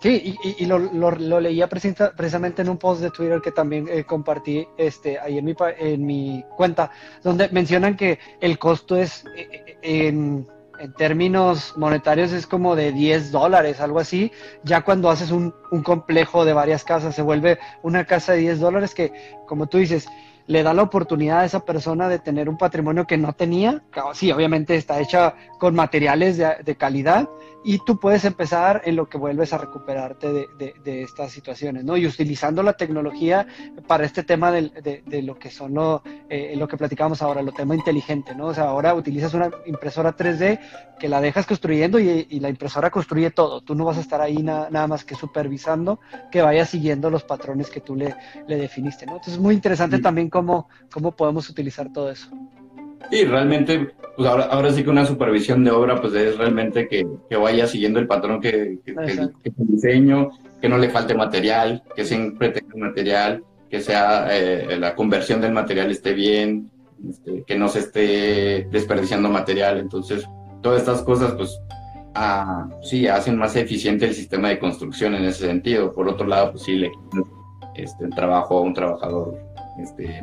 [0.01, 4.05] Sí, y, y lo, lo, leía precisamente en un post de Twitter que también eh,
[4.05, 6.93] compartí este, ahí en mi, en mi cuenta,
[7.25, 10.47] donde mencionan que el costo es, eh, eh, en,
[10.79, 14.33] en, términos monetarios, es como de 10 dólares, algo así.
[14.65, 15.55] Ya cuando haces un,
[15.85, 19.13] complejo de varias casas, se vuelve una casa de 10 dólares que,
[19.47, 20.09] como tú dices,
[20.47, 23.83] le da la oportunidad a esa persona de tener un patrimonio que no tenía.
[24.15, 27.29] Sí, obviamente está hecha con materiales de calidad,
[27.69, 31.99] y tú puedes empezar en lo que vuelves a recuperarte de, de, estas situaciones, ¿no?
[31.99, 33.47] Y utilizando la tecnología
[33.87, 37.53] para este tema de, de lo que son lo, eh, lo que platicábamos ahora, lo
[37.53, 38.47] tema inteligente, ¿no?
[38.47, 40.59] O sea, ahora utilizas una impresora 3D
[40.99, 43.61] que la dejas construyendo y, y la impresora construye todo.
[43.61, 46.01] Tú no vas a estar ahí nada más que supervisando
[46.31, 48.17] que vaya siguiendo los patrones que tú le,
[48.47, 49.13] le definiste, ¿no?
[49.13, 52.31] Entonces es muy interesante también cómo, cómo podemos utilizar todo eso.
[53.11, 57.07] Sí, realmente, pues ahora, ahora sí que una supervisión de obra, pues es realmente que,
[57.29, 60.31] que vaya siguiendo el patrón que, que, que, diseño,
[60.61, 65.53] que no le falte material, que siempre tenga material, que sea eh, la conversión del
[65.53, 66.71] material esté bien,
[67.09, 69.79] este, que no se esté desperdiciando material.
[69.79, 70.27] Entonces,
[70.63, 71.59] todas estas cosas, pues,
[72.15, 75.93] ah, sí, hacen más eficiente el sistema de construcción en ese sentido.
[75.93, 76.91] Por otro lado, pues sí, le
[77.75, 79.39] este, el trabajo a un trabajador
[79.81, 80.23] este,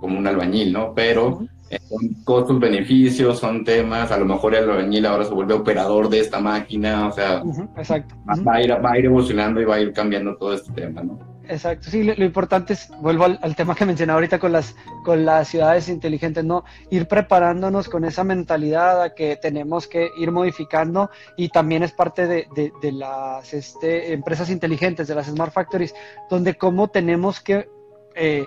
[0.00, 0.94] como un albañil, ¿no?
[0.94, 1.40] Pero
[1.88, 6.20] son costos, beneficios, son temas, a lo mejor el albañil ahora se vuelve operador de
[6.20, 7.42] esta máquina, o sea,
[7.76, 8.14] Exacto.
[8.28, 11.02] Va, a ir, va a ir evolucionando y va a ir cambiando todo este tema,
[11.02, 11.36] ¿no?
[11.48, 15.46] Exacto, sí, lo, importante es, vuelvo al, tema que mencionaba ahorita con las, con las
[15.48, 16.64] ciudades inteligentes, ¿no?
[16.90, 22.26] Ir preparándonos con esa mentalidad a que tenemos que ir modificando y también es parte
[22.26, 25.94] de, de, de las este, empresas inteligentes, de las Smart Factories,
[26.28, 27.68] donde cómo tenemos que...
[28.16, 28.44] Eh,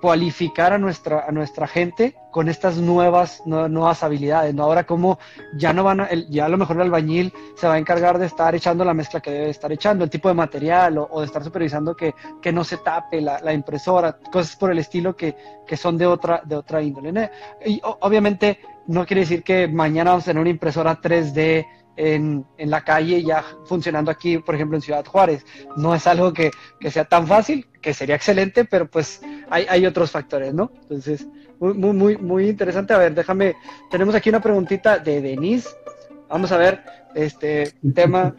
[0.00, 4.64] cualificar a nuestra, a nuestra gente con estas nuevas, nuevas habilidades, ¿no?
[4.64, 5.18] Ahora como
[5.56, 8.26] ya no van a, ya a lo mejor el albañil se va a encargar de
[8.26, 11.42] estar echando la mezcla que debe estar echando, el tipo de material o, de estar
[11.42, 15.34] supervisando que, que, no se tape la, la, impresora, cosas por el estilo que,
[15.66, 17.30] que son de otra, de otra índole.
[17.64, 21.66] Y obviamente no quiere decir que mañana vamos a tener una impresora 3D
[21.98, 25.44] en, en, la calle ya funcionando aquí, por ejemplo, en Ciudad Juárez.
[25.76, 29.20] No es algo que, que sea tan fácil, que sería excelente, pero pues
[29.50, 30.70] hay, hay otros factores, ¿no?
[30.82, 31.26] Entonces,
[31.58, 32.94] muy, muy, muy interesante.
[32.94, 33.56] A ver, déjame,
[33.90, 35.68] tenemos aquí una preguntita de Denise.
[36.28, 36.84] Vamos a ver,
[37.16, 38.32] este tema.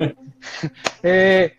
[1.04, 1.58] eh,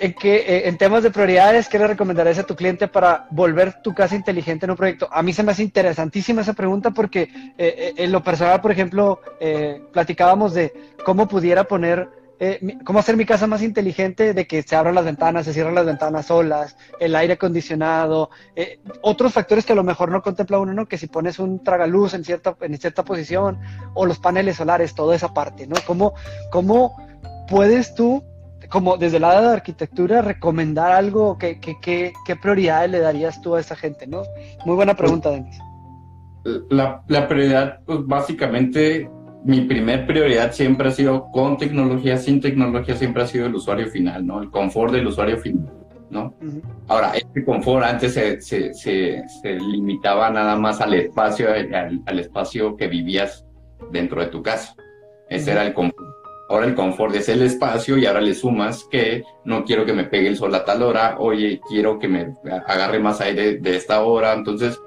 [0.00, 4.14] eh, en temas de prioridades, ¿qué le recomendarías a tu cliente para volver tu casa
[4.14, 5.08] inteligente en un proyecto?
[5.10, 8.70] A mí se me hace interesantísima esa pregunta porque eh, eh, en lo personal, por
[8.70, 9.20] ejemplo,
[9.92, 10.72] platicábamos de
[11.04, 12.08] cómo pudiera poner,
[12.84, 15.86] cómo hacer mi casa más inteligente, de que se abran las ventanas, se cierran las
[15.86, 18.30] ventanas solas, el aire acondicionado,
[19.02, 20.86] otros factores que a lo mejor no contempla uno, ¿no?
[20.86, 23.58] Que si pones un tragaluz en cierta, en cierta posición
[23.94, 25.74] o los paneles solares, toda esa parte, ¿no?
[25.86, 26.14] ¿Cómo,
[26.50, 26.96] cómo
[27.48, 28.22] puedes tú
[28.70, 33.54] como desde el lado de arquitectura, recomendar algo, ¿qué, qué, qué, prioridades le darías tú
[33.54, 34.06] a esa gente?
[34.06, 34.22] ¿no?
[34.64, 35.58] Muy buena pregunta, Denis.
[36.70, 39.10] La, la, prioridad, pues básicamente,
[39.44, 43.88] mi primer prioridad siempre ha sido con tecnología, sin tecnología, siempre ha sido el usuario
[43.88, 44.40] final, ¿no?
[44.40, 45.70] El confort del usuario final,
[46.10, 46.34] ¿no?
[46.86, 52.76] Ahora, este confort antes se, se, se, limitaba nada más al espacio, al, al, espacio
[52.76, 53.44] que vivías
[53.92, 54.74] dentro de tu casa.
[55.28, 56.07] Ese era el confort
[56.48, 60.04] Ahora el confort es el espacio y ahora le sumas que no quiero que me
[60.04, 62.34] pegue el sol a tal hora, oye, quiero que me
[62.66, 64.32] agarre más aire de esta hora.
[64.32, 64.80] Entonces,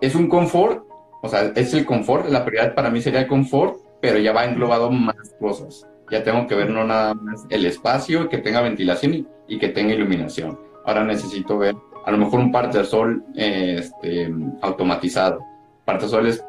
[0.00, 0.84] es un confort,
[1.22, 4.44] o sea, es el confort, la prioridad para mí sería el confort, pero ya va
[4.44, 5.86] englobado más cosas.
[6.10, 9.92] Ya tengo que ver no nada más el espacio, que tenga ventilación y, que tenga
[9.92, 10.58] iluminación.
[10.84, 14.32] Ahora necesito ver a lo mejor un parte sol este,
[14.62, 15.40] automatizado.
[15.84, 16.42] Parte sol es,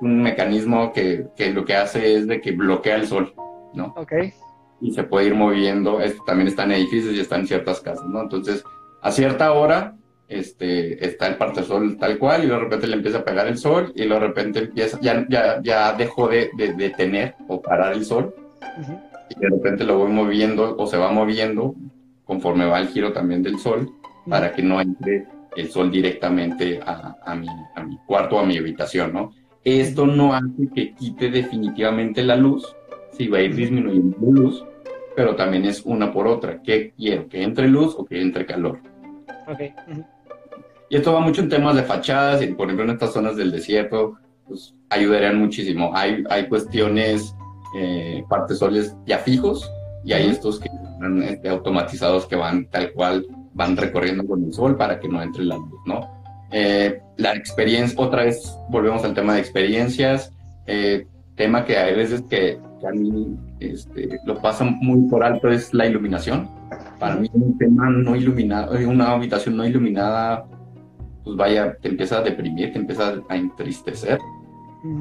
[0.00, 3.34] un mecanismo que, que, lo que hace es de que bloquea el sol.
[3.74, 3.94] ¿No?
[3.96, 4.12] Ok.
[4.80, 8.22] Y se puede ir moviendo, también está en edificios y está en ciertas casas, ¿no?
[8.22, 8.64] Entonces,
[9.00, 9.96] a cierta hora
[10.28, 13.92] este, está el partesol tal cual y de repente le empieza a pegar el sol
[13.94, 18.34] y de repente empieza, ya, ya, ya dejó de, de, tener o parar el sol
[19.28, 21.74] y de repente lo voy moviendo o se va moviendo
[22.24, 23.92] conforme va el giro también del sol
[24.28, 28.56] para que no entre el sol directamente a, a, mi, a mi cuarto a mi
[28.56, 29.32] habitación, ¿no?
[29.64, 32.74] Esto no hace que quite definitivamente la luz,
[33.12, 34.64] sí va a ir disminuyendo luz,
[35.14, 36.60] pero también es una por otra.
[36.62, 37.28] ¿Qué quiero?
[37.28, 38.80] ¿Que entre luz o que entre calor?
[39.46, 39.74] Okay.
[40.88, 43.50] Y esto va mucho en temas de fachadas, y por ejemplo en estas zonas del
[43.50, 45.90] desierto, pues ayudarían muchísimo.
[45.94, 47.34] Hay, hay cuestiones,
[47.78, 49.70] eh, partes soles ya fijos,
[50.04, 54.52] y hay estos que están este, automatizados que van tal cual, van recorriendo con el
[54.52, 56.22] sol para que no entre la luz, ¿no?
[56.50, 60.30] Eh, la experiencia, otra vez volvemos al tema de experiencias,
[60.66, 65.48] eh, tema que hay veces que que a mí este, lo pasa muy por alto
[65.48, 66.50] es la iluminación.
[66.98, 70.44] Para mí un tema no iluminado, eh, una habitación no iluminada,
[71.24, 74.18] pues vaya, te empieza a deprimir, te empieza a entristecer.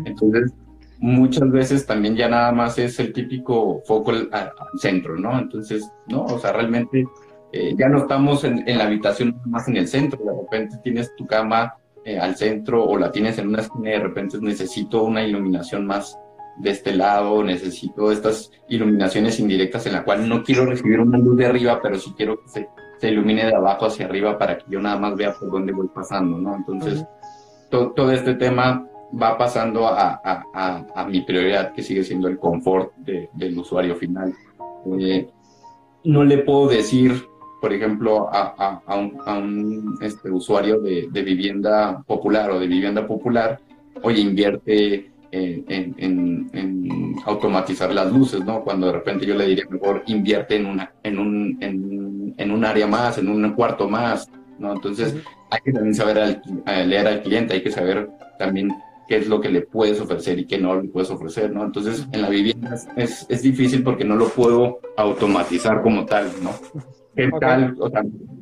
[0.06, 0.54] Entonces,
[1.00, 5.38] muchas veces también ya nada más es el típico foco al, centro, ¿no?
[5.40, 7.06] Entonces, no, o sea, realmente
[7.52, 11.26] eh, ya no estamos en, la habitación más en el centro, de repente tienes tu
[11.26, 11.74] cama
[12.06, 15.88] eh, al centro o la tienes en una esquina y de repente necesito una iluminación
[15.88, 16.18] más,
[16.58, 21.38] de este lado, necesito estas iluminaciones indirectas en la cual no quiero recibir una luz
[21.38, 24.66] de arriba, pero sí quiero que se, se ilumine de abajo hacia arriba para que
[24.70, 26.56] yo nada más vea por dónde voy pasando, ¿no?
[26.56, 27.06] Entonces,
[27.70, 28.88] todo este tema
[29.22, 34.34] va pasando a, a, a, mi prioridad, que sigue siendo el confort del usuario final.
[35.00, 35.28] Eh,
[36.06, 37.26] no le puedo decir,
[37.60, 43.60] por ejemplo, a, un, un este, usuario de, de vivienda popular o de vivienda popular,
[44.04, 48.64] oye, invierte en, automatizar las luces, ¿no?
[48.64, 51.58] Cuando de repente yo le diría, mejor invierte en, una, en, un,
[52.38, 54.30] en, un área más, en un cuarto más,
[54.60, 54.74] ¿no?
[54.74, 55.16] Entonces
[55.50, 58.72] hay que también saber leer al cliente, hay que saber también
[59.08, 61.64] qué es lo que le puedes ofrecer y qué no le puedes ofrecer, ¿no?
[61.64, 66.52] Entonces en la vivienda es, es difícil porque no lo puedo automatizar como tal, ¿no?
[67.16, 67.76] ¿Qué tal?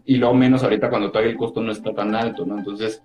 [0.06, 2.58] y lo menos ahorita cuando todavía el costo no está tan alto, ¿no?
[2.58, 3.02] Entonces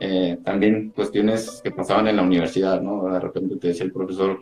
[0.00, 3.12] eh, también cuestiones que pasaban en la universidad, ¿no?
[3.12, 4.40] De repente te decía el profesor,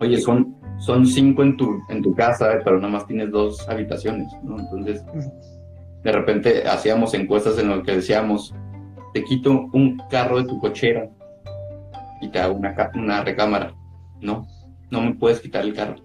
[0.00, 4.30] oye, son, son cinco en tu, en tu casa, pero nada más tienes dos habitaciones,
[4.42, 4.58] ¿no?
[4.60, 5.02] Entonces,
[6.04, 8.54] de repente hacíamos encuestas en las que decíamos,
[9.14, 11.08] te quito un carro de tu cochera
[12.20, 13.74] y te hago una, una recámara.
[14.20, 14.46] No,
[14.90, 15.96] no me puedes quitar el carro.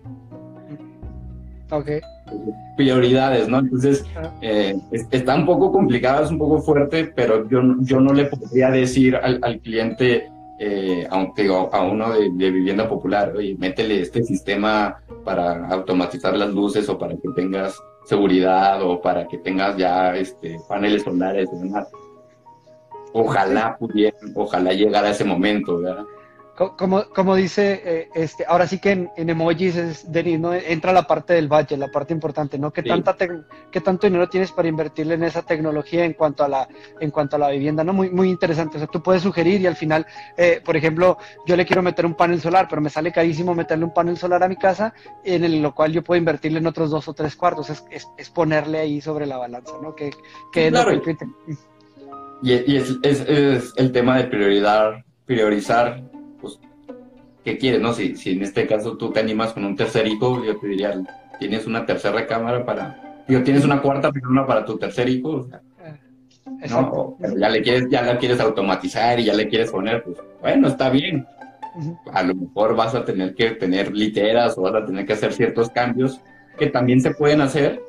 [1.71, 1.89] Ok
[2.75, 3.59] prioridades, ¿no?
[3.59, 4.05] Entonces,
[4.41, 4.77] eh,
[5.11, 9.15] está un poco complicado, es un poco fuerte, pero yo, yo no le podría decir
[9.15, 10.29] al, cliente,
[10.59, 16.87] eh, aunque a uno de, vivienda popular, oye, métele este sistema para automatizar las luces
[16.89, 21.87] o para que tengas seguridad o para que tengas ya este, paneles solares y demás.
[23.13, 26.05] Ojalá pudieran, ojalá llegara ese momento, ¿verdad?
[26.55, 30.53] Como, como dice, eh, este, ahora sí que en, emojis es, Denis, ¿no?
[30.53, 32.71] entra la parte del budget, la parte importante, ¿no?
[32.71, 33.15] ¿Qué, tanta
[33.71, 36.67] ¿Qué tanto dinero tienes para invertirle en esa tecnología en cuanto a la,
[36.99, 37.83] en cuanto a la vivienda?
[37.83, 37.93] ¿no?
[37.93, 38.77] Muy, muy interesante.
[38.77, 40.05] O sea, tú puedes sugerir y al final,
[40.37, 43.85] eh, por ejemplo, yo le quiero meter un panel solar, pero me sale carísimo meterle
[43.85, 44.93] un panel solar a mi casa,
[45.23, 47.69] en el, lo cual yo puedo invertirle en otros dos o tres cuartos.
[47.69, 47.83] Es,
[48.17, 49.95] es, ponerle ahí sobre la balanza, ¿no?
[49.95, 50.11] Que,
[50.51, 50.69] que
[52.43, 56.10] y, es, es, es el tema de prioridad, priorizar
[57.43, 57.81] ¿qué quieres?
[57.81, 57.93] No?
[57.93, 60.93] Si, si en este caso tú te animas con un tercer hijo, yo te diría,
[61.39, 65.47] tienes una tercera cámara para, digo, tienes una cuarta, pero una para tu tercer hijo,
[66.69, 67.17] ¿no?
[67.37, 70.89] ya le quieres, ya la quieres automatizar y ya le quieres poner, pues bueno, está
[70.89, 71.25] bien.
[72.11, 75.31] A lo mejor vas a tener que tener literas o vas a tener que hacer
[75.33, 76.19] ciertos cambios
[76.57, 77.81] que también se pueden hacer.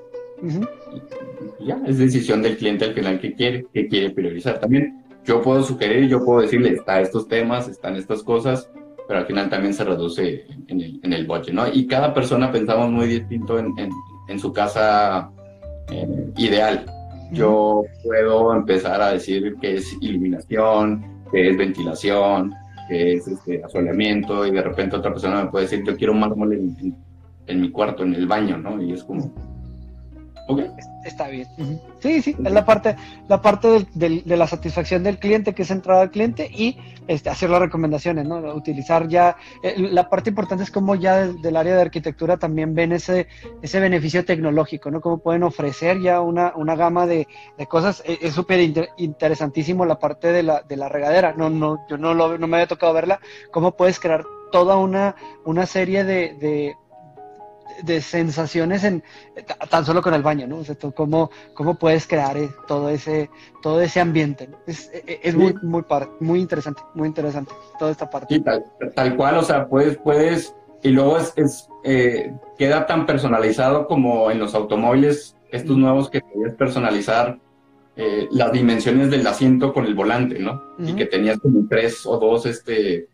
[1.61, 4.61] ya, es decisión del cliente al final que quiere, que quiere priorizar.
[4.61, 8.71] También yo puedo sugerir, yo puedo decirle, está estos temas, están estas cosas,
[9.07, 11.65] pero al final también se reduce en el, en el budget, ¿no?
[11.73, 13.73] Y cada persona pensamos muy distinto en,
[14.29, 15.31] en, su casa
[15.91, 16.87] eh, ideal.
[17.33, 22.53] Yo puedo empezar a decir que es iluminación, que es ventilación,
[22.89, 26.21] que es este, asoleamiento, y de repente otra persona me puede decir, yo quiero un
[26.21, 26.97] mármol en,
[27.47, 28.83] en mi cuarto, en el baño, ¿no?
[28.83, 29.33] Y es como,
[31.05, 31.49] Está bien.
[32.01, 32.97] Sí, sí, es la parte,
[33.29, 36.79] la parte de la satisfacción del cliente, que es entrar al cliente y
[37.09, 38.39] este, hacer las recomendaciones, ¿no?
[38.55, 42.93] Utilizar ya, eh, la parte importante es cómo ya del, área de arquitectura también ven
[42.93, 43.27] ese,
[43.63, 45.01] ese beneficio tecnológico, ¿no?
[45.01, 47.27] Cómo pueden ofrecer ya una, una gama de,
[47.69, 48.03] cosas.
[48.07, 48.61] E, es súper
[48.97, 51.35] interesantísimo la parte de la, de la regadera.
[51.37, 53.21] No, no, yo no, lo, no me había tocado verla.
[53.51, 56.77] Cómo puedes crear toda una, una serie de de
[58.01, 59.03] sensaciones en
[59.71, 60.59] tan solo con el baño, ¿no?
[60.59, 63.31] O sea, cómo, cómo puedes crear eh, todo ese,
[63.63, 64.49] todo ese ambiente.
[64.67, 65.85] Es, e, e, muy, muy,
[66.21, 68.43] muy interesante, muy interesante toda esta parte.
[68.95, 74.31] tal, cual, o sea, puedes, puedes, y luego es, es eh, queda tan personalizado como
[74.31, 77.39] en los automóviles, estos nuevos que puedes personalizar
[77.95, 80.63] eh, las dimensiones del asiento con el volante, ¿no?
[80.79, 83.09] Y que tenías como tres o dos, este,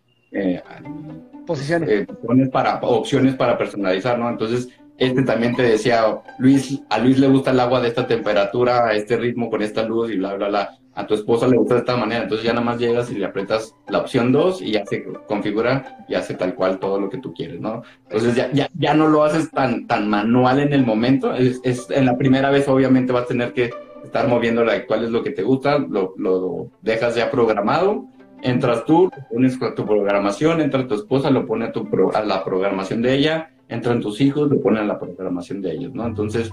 [1.48, 1.88] posiciones.
[1.88, 2.06] Eh,
[2.52, 4.28] para, opciones para personalizar, ¿no?
[4.28, 4.68] Entonces,
[4.98, 6.04] este también te decía,
[6.38, 9.82] Luis, a Luis le gusta el agua de esta temperatura, a este ritmo, con esta
[9.82, 10.70] luz y bla, bla, bla.
[10.94, 12.24] A tu esposa le gusta de esta manera.
[12.24, 16.04] Entonces ya nada más llegas y le aprietas la opción 2 y ya se configura
[16.08, 17.82] y hace tal cual todo lo que tú quieres, ¿no?
[18.02, 21.32] Entonces ya, ya, ya no lo haces tan, tan manual en el momento.
[21.32, 23.70] Es, es, en la primera vez obviamente vas a tener que
[24.04, 28.06] estar moviéndola cuál es lo que te gusta, lo, lo dejas ya programado
[28.42, 33.02] Entras tú, pones tu programación, entra tu esposa, lo pone a, tu a la programación
[33.02, 36.06] de ella, entran tus hijos, lo ponen a la programación de ellos, ¿no?
[36.06, 36.52] Entonces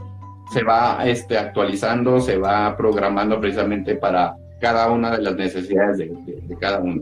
[0.51, 6.57] se va este, actualizando, se va programando precisamente para cada una de las necesidades de,
[6.59, 7.01] cada uno.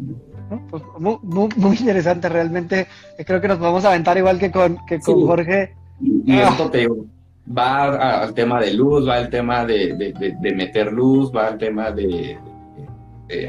[0.70, 1.18] Pues muy,
[1.56, 2.88] muy, interesante, realmente
[3.26, 5.74] creo que nos vamos a aventar igual que con, que con Jorge.
[6.02, 6.50] Y, ah.
[6.50, 6.88] esto te
[7.58, 11.92] va al tema de luz, va al tema de, de meter luz, va al tema
[11.92, 12.38] de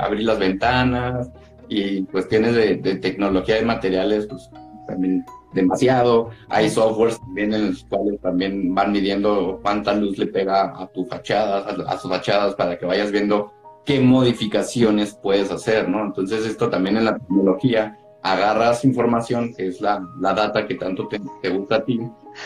[0.01, 1.31] abrir las ventanas
[1.69, 4.51] y cuestiones de, tecnología de materiales, pues
[4.87, 6.31] también demasiado.
[6.49, 11.05] Hay softwares también en los cuales también van midiendo cuánta luz le pega a tu
[11.07, 13.53] fachada, a, sus fachadas, para que vayas viendo
[13.85, 16.05] qué modificaciones puedes hacer, ¿no?
[16.05, 21.07] Entonces esto también en la tecnología, agarras información, que es la, la data que tanto
[21.09, 22.01] te, te gusta a ti,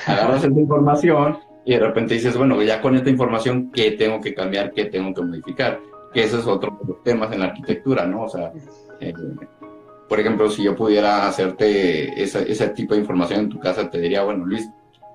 [0.06, 4.34] agarras esa información y de repente dices, bueno, ya con esta información, ¿qué tengo que
[4.34, 4.72] cambiar?
[4.72, 5.78] ¿Qué tengo que modificar?
[6.12, 8.24] Que ese es otro de los temas en la arquitectura, ¿no?
[8.24, 8.52] O sea,
[9.00, 9.12] eh,
[10.08, 14.22] por ejemplo, si yo pudiera hacerte ese tipo de información en tu casa, te diría,
[14.22, 14.68] bueno, Luis,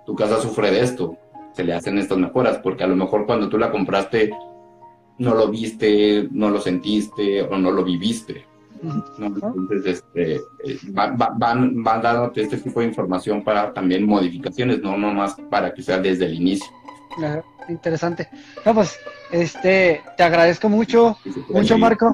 [0.05, 1.17] tu casa sufre de esto,
[1.53, 4.31] se le hacen estas mejoras, porque a lo mejor cuando tú la compraste
[5.17, 8.45] no lo viste, no lo sentiste o no lo viviste.
[9.19, 15.35] Entonces, este, eh, van, van dándote este tipo de información para también modificaciones, no nomás
[15.49, 16.67] para que sea desde el inicio.
[17.69, 18.27] interesante.
[18.65, 18.99] No, pues
[19.33, 21.17] este, te agradezco mucho,
[21.49, 22.13] mucho Marco.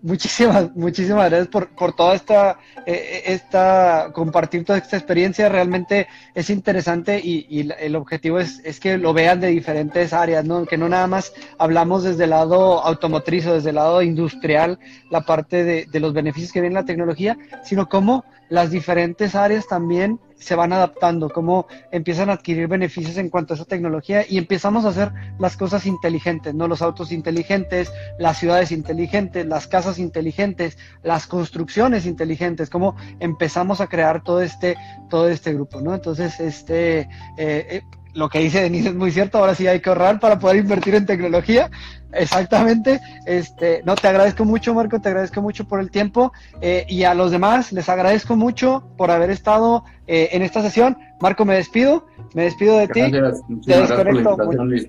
[0.00, 5.50] Muchísimas, muchísimas gracias por, por toda esta, eh, esta, compartir toda esta experiencia.
[5.50, 10.64] Realmente es interesante y, el objetivo es, es, que lo vean de diferentes áreas, ¿no?
[10.64, 14.78] Que no nada más hablamos desde el lado automotriz o desde el lado industrial,
[15.10, 19.66] la parte de, de los beneficios que viene la tecnología, sino cómo las diferentes áreas
[19.66, 24.36] también se van adaptando, cómo empiezan a adquirir beneficios en cuanto a esa tecnología y
[24.36, 26.68] empezamos a hacer las cosas inteligentes, ¿no?
[26.68, 33.86] Los autos inteligentes, las ciudades inteligentes, las casas inteligentes, las construcciones inteligentes, cómo empezamos a
[33.86, 34.76] crear todo este,
[35.10, 35.94] todo este grupo, ¿no?
[35.94, 37.82] Entonces, este, eh, eh,
[38.14, 40.94] lo que dice Denise es muy cierto, ahora sí hay que ahorrar para poder invertir
[40.94, 41.70] en tecnología.
[42.12, 43.00] Exactamente.
[43.26, 46.32] Este, no, te agradezco mucho, Marco, te agradezco mucho por el tiempo.
[46.60, 50.96] Eh, y a los demás, les agradezco mucho por haber estado eh, en esta sesión.
[51.20, 53.10] Marco, me despido, me despido de ti.
[53.10, 54.36] Te desconecto.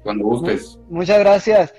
[0.03, 0.79] cuando gustes.
[0.89, 1.73] Muchas gracias.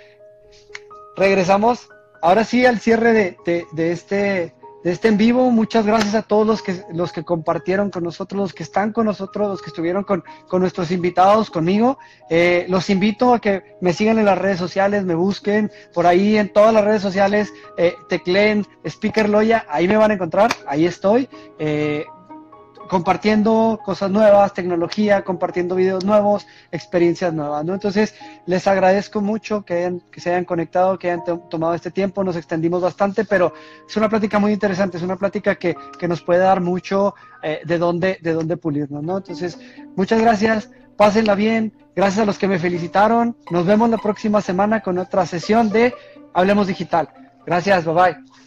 [1.17, 1.89] Regresamos
[2.23, 5.51] ahora sí al cierre de, de este de este en vivo.
[5.51, 9.07] Muchas gracias a todos los que, los que compartieron con nosotros, los que están con
[9.07, 11.99] nosotros, los que estuvieron con, con nuestros invitados, conmigo.
[12.31, 16.37] Eh, los invito a que me sigan en las redes sociales, me busquen por ahí
[16.37, 20.87] en todas las redes sociales, eh, tecleen Speaker Loya, ahí me van a encontrar, ahí
[20.87, 21.29] estoy.
[21.59, 22.05] Eh,
[22.89, 27.75] compartiendo cosas nuevas, tecnología, compartiendo videos nuevos, experiencias nuevas, ¿no?
[27.75, 28.15] Entonces,
[28.47, 32.83] les agradezco mucho que, que se hayan conectado, que hayan tomado este tiempo, nos extendimos
[32.83, 33.53] bastante, pero
[33.89, 37.61] es una plática muy interesante, es una plática que, que nos puede dar mucho eh,
[37.65, 39.19] de, dónde, de dónde pulirnos, ¿no?
[39.19, 39.59] Entonces,
[39.97, 44.81] muchas gracias, pásenla bien, gracias a los que me felicitaron, nos vemos la próxima semana
[44.81, 45.95] con otra sesión de
[46.35, 47.09] Hablemos Digital.
[47.47, 48.46] Gracias, bye bye.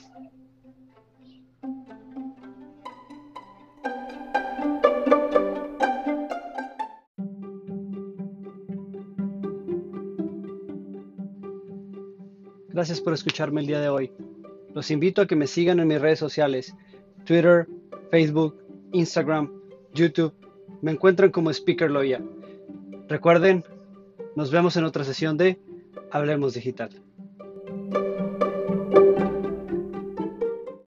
[12.79, 14.09] Gracias por escucharme el día de hoy.
[14.73, 16.73] Los invito a que me sigan en mis redes sociales,
[17.25, 17.67] Twitter,
[18.09, 18.55] Facebook,
[18.93, 19.51] Instagram,
[19.93, 20.33] YouTube.
[20.81, 22.21] Me encuentran como Speaker Loya.
[23.09, 23.65] Recuerden,
[24.37, 25.59] nos vemos en otra sesión de
[26.09, 26.89] Hablemos Digital.